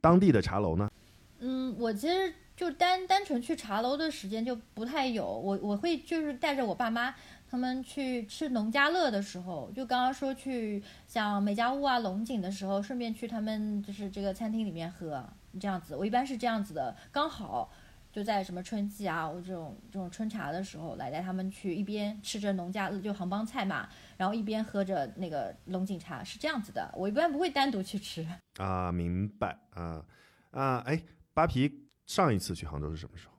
[0.00, 0.90] 当地的茶楼呢？
[1.38, 7.14] 嗯，我其实就单单纯去茶楼的时间就不太有，我我会就是带着我爸妈
[7.50, 15.26] 他们去吃农家乐的时候，就刚刚说去像美家坞啊、龙井的时候，顺便去他们就是这个餐厅里面喝
[15.58, 15.96] 这样子。
[15.96, 17.72] 我一般是这样子的，刚好
[18.12, 26.92] 就在什么春季啊，我这种这种春茶的时候，来带他们去一边吃着农家乐就杭帮菜嘛，然后一边喝着那个龙井茶，是这样子的。
[26.96, 28.26] 我一般不会单独去吃。
[28.58, 30.04] 啊，明白啊
[30.50, 30.78] 啊！
[30.86, 31.00] 哎，
[31.32, 33.34] 扒皮上一次去杭州是什么时候？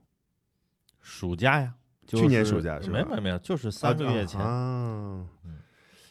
[1.02, 1.76] 暑假呀，
[2.08, 4.40] 就是去年暑假是吧没有没有没有，就是三个月前。
[4.40, 5.28] 啊。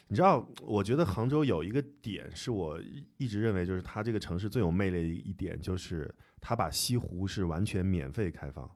[0.07, 8.69] 你知道，我觉得杭州有一个点是我一一直认为就是它这个城市最有魅力的一点，就是它把西湖是完全免费开放。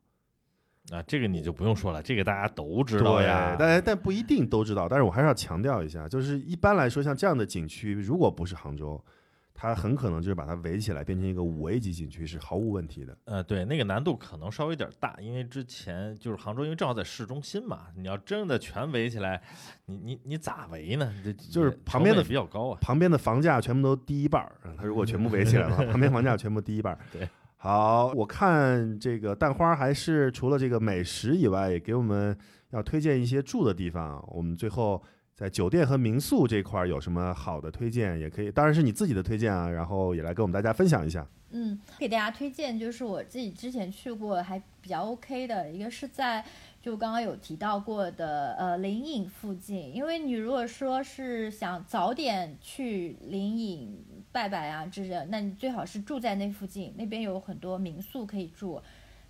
[0.91, 3.55] 啊，这个你就不用说了，这个大家都知道呀。
[3.55, 4.87] 对但但不一定都知道。
[4.87, 9.03] 但是我还是要强调一下，就是一般来说，像这样的景区，如果不是杭州，
[9.51, 13.17] 它很可能就是把它围起来变成一个五 A 级景区是毫无问题的。
[13.23, 19.41] 呃，对，那个难度可能稍微有点大，因为之前就是杭州，因为正好在市中心嘛，你要真的全围起来，
[19.87, 21.11] 你你你咋围呢？
[21.23, 22.77] 这就是旁边的比较高啊。
[22.79, 26.99] 旁边的房价全部都低一半儿，嗯它如果全部围起来的话， 旁边房价全部低一半儿。
[27.11, 27.27] 对，
[27.65, 32.37] 好，我看这个蛋花还是除了这个美食以外，也给我们
[32.69, 34.23] 要推荐一些住的地方。
[34.31, 35.01] 我们最后
[35.33, 41.27] 在酒店和民宿这块有什么好的推荐，也可以，当然是你自己的推荐啊，然后也来跟我们大家分享一下。
[41.49, 46.45] 嗯，给大家推荐就是我自己之前去过还比较 OK 的一个是在
[46.79, 54.05] 就刚刚有提到过的呃灵隐附近，因为你如果说是想早点去灵隐
[54.35, 58.81] 拜拜啊之类，那你最好是住在那附近，那边有很多民宿可以住。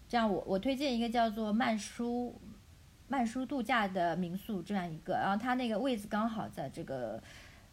[0.10, 2.42] 这样我我推荐一个叫做曼殊
[3.08, 7.22] 曼殊度假的民宿这样一个，然后它那个位置刚好在这个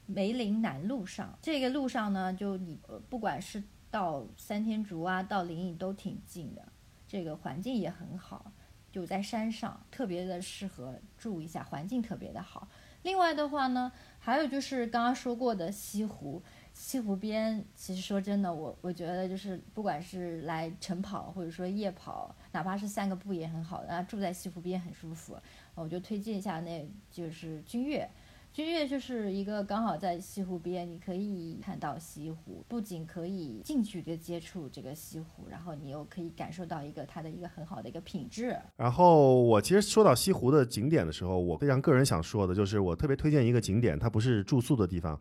[0.05, 2.79] 梅林南路上，这个路上呢，就你
[3.09, 6.63] 不管是到三天竹啊，到灵隐都挺近的，
[7.09, 8.53] 这个环境也很好，
[8.91, 12.69] 就在山上，特别的适合住一下，环境特别的好。
[13.05, 16.41] 另外的话呢，还有就是刚刚说过的西湖，
[16.73, 25.37] 西湖边，其实说真的，我我觉得就是不管是来晨跑或者说夜跑，哪怕是散个步也很好的，然后住在西湖边很舒服。
[25.75, 28.09] 我就推荐一下，那就是君悦。
[28.53, 38.55] 君悦就是一个刚好在西湖边，你可以看到西湖，不仅可以近距离接触这个西湖，然后你又可以感受到一个它的一个很好的一个品质。
[38.77, 45.19] 然后我其实说到西湖的景点的时候，我非常个人想说的就是，我特别推荐一个景点，它不是住宿的地方，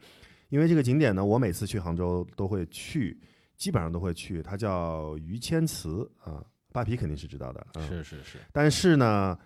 [0.51, 3.17] 因为这个景点呢，我每次去杭州都会去，
[3.55, 6.43] 基本上都会去，它叫于谦祠啊，
[6.73, 9.37] 扒皮肯定是知道的，嗯、是是是，但是呢，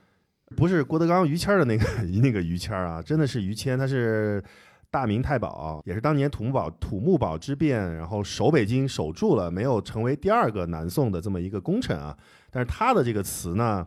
[0.58, 1.86] 不是郭德纲于谦儿的那个
[2.22, 4.44] 那个于谦儿啊，真的是于谦，他是
[4.90, 12.18] 大明太保，也是当年土木堡土木堡之变，然后守北京守住了，没有成为第二个南宋的这么一个功臣啊。
[12.50, 13.86] 但是他的这个词呢，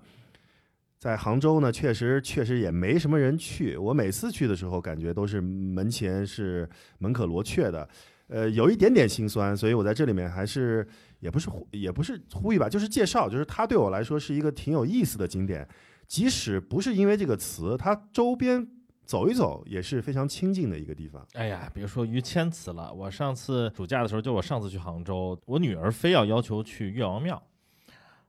[0.98, 3.76] 在杭州呢，确实确实也没什么人去。
[3.76, 6.68] 我每次去的时候，感觉都是门前是
[6.98, 7.88] 门可罗雀的，
[8.26, 9.56] 呃，有一点点心酸。
[9.56, 10.86] 所以我在这里面还是
[11.20, 15.66] 也不是呼也不是呼吁吧，就是介绍，就是它对我来说是一个挺有意思的景点。
[16.06, 18.66] 即使不是因为这个词，它周边
[19.04, 21.24] 走一走也是非常清静的一个地方。
[21.34, 27.40] 哎呀，别说于谦词了，我上次暑假的时候，就我上次去杭州，我女儿非要要求去岳王庙，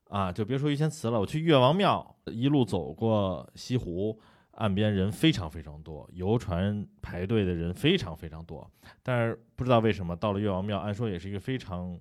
[0.09, 4.19] 啊，就别说于谦祠了，我去岳王庙，一路走过西湖，
[4.53, 8.69] 岸边人非常非常多，游船排队的人非常非常多，
[9.03, 11.97] 但是不知道为什么到了岳王庙，按说也是一个非常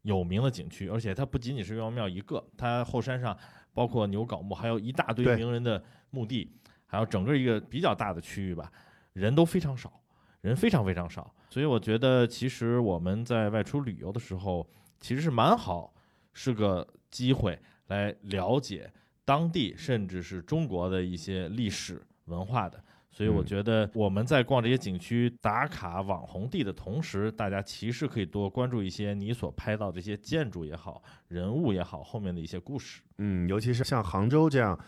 [0.00, 3.36] 有名的景区，而且它不仅仅是岳王庙一个，它后山上
[3.74, 6.50] 包括牛皋墓，还有一大堆名人的墓地，
[6.86, 8.72] 还有整个一个比较大的区域吧，
[9.12, 10.00] 人都非常少，
[10.40, 14.66] 人非常非常少，所以我觉得其实我们在外出旅游的时候，
[15.00, 15.92] 其实是蛮好，
[16.32, 17.56] 是个机会
[17.86, 18.92] 来了解
[19.24, 22.82] 当地甚至是中国的一些历史文化的。
[23.14, 33.02] 所以我嗯觉得我们在逛这些景区打卡网红地的同时，大家其实可以多关注一些你所拍到这些建筑也好、人物也好后面的一些故事。
[33.18, 34.78] 嗯，尤其是像杭州这样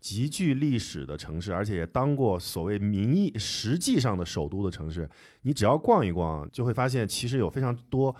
[0.00, 5.06] 极具历史的城市，而且也当过所谓名义实际上的首都的城市，
[5.42, 8.16] 你只要逛一逛，就会发现其实有非常多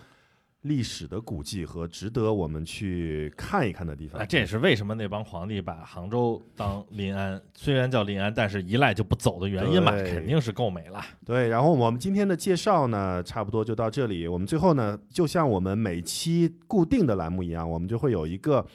[0.65, 4.19] 历史的古迹和值得我们去看一看的地方。
[4.19, 10.99] 啊，这也是为什么那帮皇帝把杭州当临安，虽然叫临安，但是一赖就不走的原因嘛，肯定是够美了。
[11.23, 14.27] 对，然后我们今天的介绍呢，差不多就到这里。
[14.27, 18.65] 我们最后呢，就像我们每期固定的栏目一样，我们就会有一个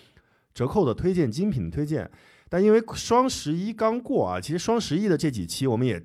[0.55, 2.09] 折扣的推荐、精品的推荐。
[2.49, 6.01] 但因为双十一刚过啊，其实双十一的这几期我们也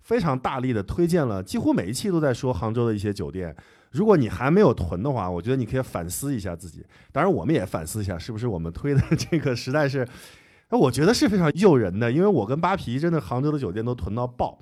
[0.00, 3.54] 非常大力的推荐了，几乎每一期都在说杭州的一些酒店。
[3.90, 6.84] 如果你还没有囤的话，我觉得你可以反思一下自己。
[7.10, 10.06] 当然，我们也反思一下，是不是我们推的这个实在是，
[10.70, 12.10] 那我觉得是非常诱人的。
[12.12, 14.60] 因为我跟扒皮真的杭州的酒店都囤到爆。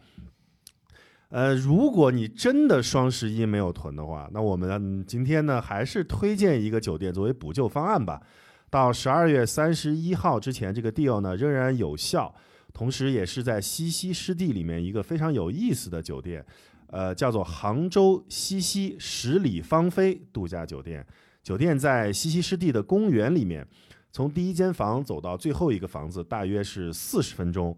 [1.28, 8.22] 呃，如果你真的双十一没有囤的话，那我们今天呢还是推荐一个酒店作为补救方案吧。
[8.70, 12.34] 到十二月三十一号之前，这个 deal 呢仍然有效，
[12.72, 16.42] 同时也是在西溪湿地里面一个非常有意思的酒店，
[16.88, 21.06] 呃，叫做杭州西溪十里芳菲度假酒店。
[21.42, 23.66] 酒店在西溪湿地的公园里面，
[24.10, 27.76] 从第一间房走到最后一个房子大约是四十分钟，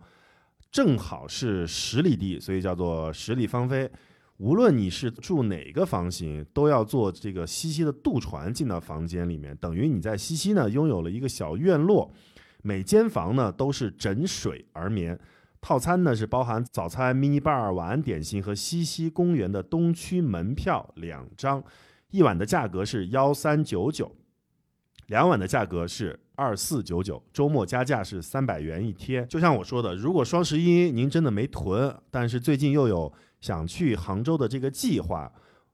[0.72, 3.90] 正好是十里地，所以叫做十里芳菲。
[4.38, 12.10] 无论你是住哪个房型，都要坐这个西溪的渡船进到房间里面，等于你在西溪呢拥有了一个小院落，
[12.62, 15.18] 每间房呢都是枕水而眠，
[15.60, 21.62] 套餐呢是包含早餐、mini bar、晚点心和西溪公园的东区门票两张，
[22.10, 24.10] 一晚的价格是幺三九九，
[25.08, 29.28] 两晚的价格是二四九九，周末加价是三百元一天。
[29.28, 35.30] 就像我说的，如果双十一您真的没囤，但是最近又有想去杭州的这个计划，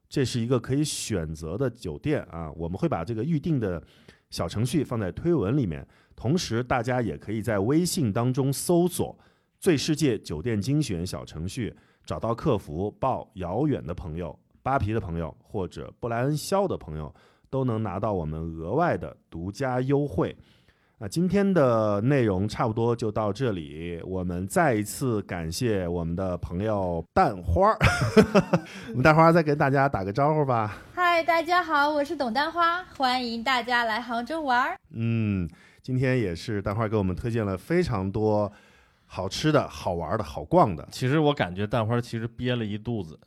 [0.09, 2.51] 这是一个可以选择的酒店啊。
[2.57, 3.81] 我们会把这个预定的
[4.31, 9.17] 小程序放在推文里面，同时大家也可以在微信当中搜索
[9.67, 17.13] “最世界酒店精选”小程序，找到客服报遥远的朋友、扒皮的朋友或者布莱恩肖的朋友，
[17.51, 20.37] 都能拿到我们额外的独家优惠。
[20.99, 27.79] 那今天的内容差不多就到这里，我们再一次感谢我们的朋友蛋花儿，
[28.91, 30.81] 我们蛋花儿再跟大家打个招呼吧。
[30.95, 34.77] 嗨，大家好，我是董丹花，欢迎大家来杭州玩儿。
[34.95, 35.49] 嗯，
[35.83, 38.53] 今天也是蛋花儿给我们推荐了非常多
[39.07, 43.19] 好吃的、好玩的、好逛的，其实我感觉蛋花其实憋了一肚子，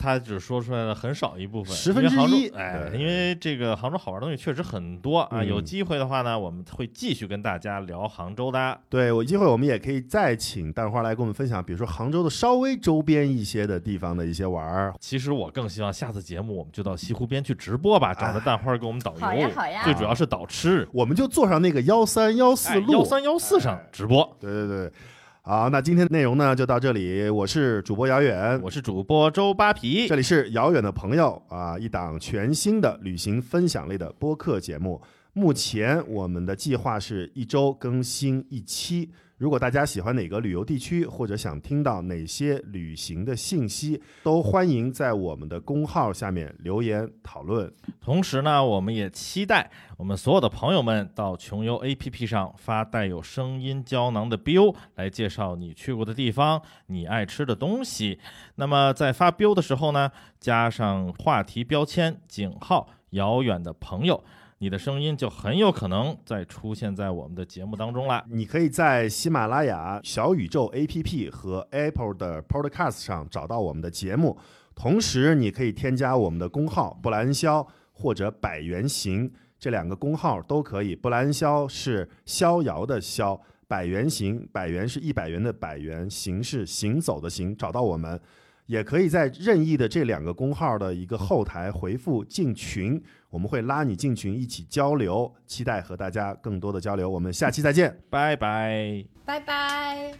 [0.00, 8.80] 他只说出来了很少一部分，十分之一哎，因为这个杭州好玩的东西确实很多啊，嗯有机会的话呢，我们会继续跟大家聊杭州的。
[8.88, 14.94] 对有机会我们也可以再请蛋花来跟我们分享，比如说杭州的稍微周边一些的地方的一些玩儿。
[14.98, 24.36] 其实我更希望下次节目我们就到西湖边去直播吧，找着蛋花给我们导游，好呀好呀最主要是导吃，我们就坐上那个幺三幺四路，幺三幺四上直播。
[24.40, 24.92] 对对对，
[25.42, 35.00] 好，那今天的内容呢就到这里，我是主播遥远，我是主播周扒皮这，里是遥远的朋友啊，一档全新的旅行分享类的播客节目。
[35.32, 39.10] 目前我们的计划是一周更新一期。
[39.40, 47.72] 如果大家喜欢哪个旅游地区，或者想听到哪些旅行的信息，都欢迎在我们的公号下面留言讨论。
[48.02, 58.18] 同时呢，我们也期待我们所有的朋友们到穷游 APP 上发带有声音胶囊的 biu 来介绍你去过的地方、你爱吃的东西。
[58.56, 64.22] 那么在发 biu 的时候呢，加上话题标签井号“遥远的朋友”，
[64.62, 68.22] 你的声音就很有可能再出现在我们的节目当中啦。
[68.28, 74.36] 你可以在喜马拉雅、小宇宙 APP 和 Apple 的 Podcast 上找到我们的节目。
[74.74, 80.94] 同时，你可以添加我们的公号“布莱恩肖”或者“百元行”这两个公号都可以。
[80.94, 87.56] 布莱恩肖是逍遥的逍，百元行，百元是一百元的百元，行是行走的行。
[87.56, 88.20] 找到我们，
[88.66, 95.32] 也可以在任意的这两个公号的一个后台回复“进群”，我们会拉你进群一起交流。
[95.46, 97.08] 期待和大家更多的交流。
[97.08, 97.96] 我们下期再见。
[98.10, 99.04] 拜拜。
[99.24, 100.12] 拜拜。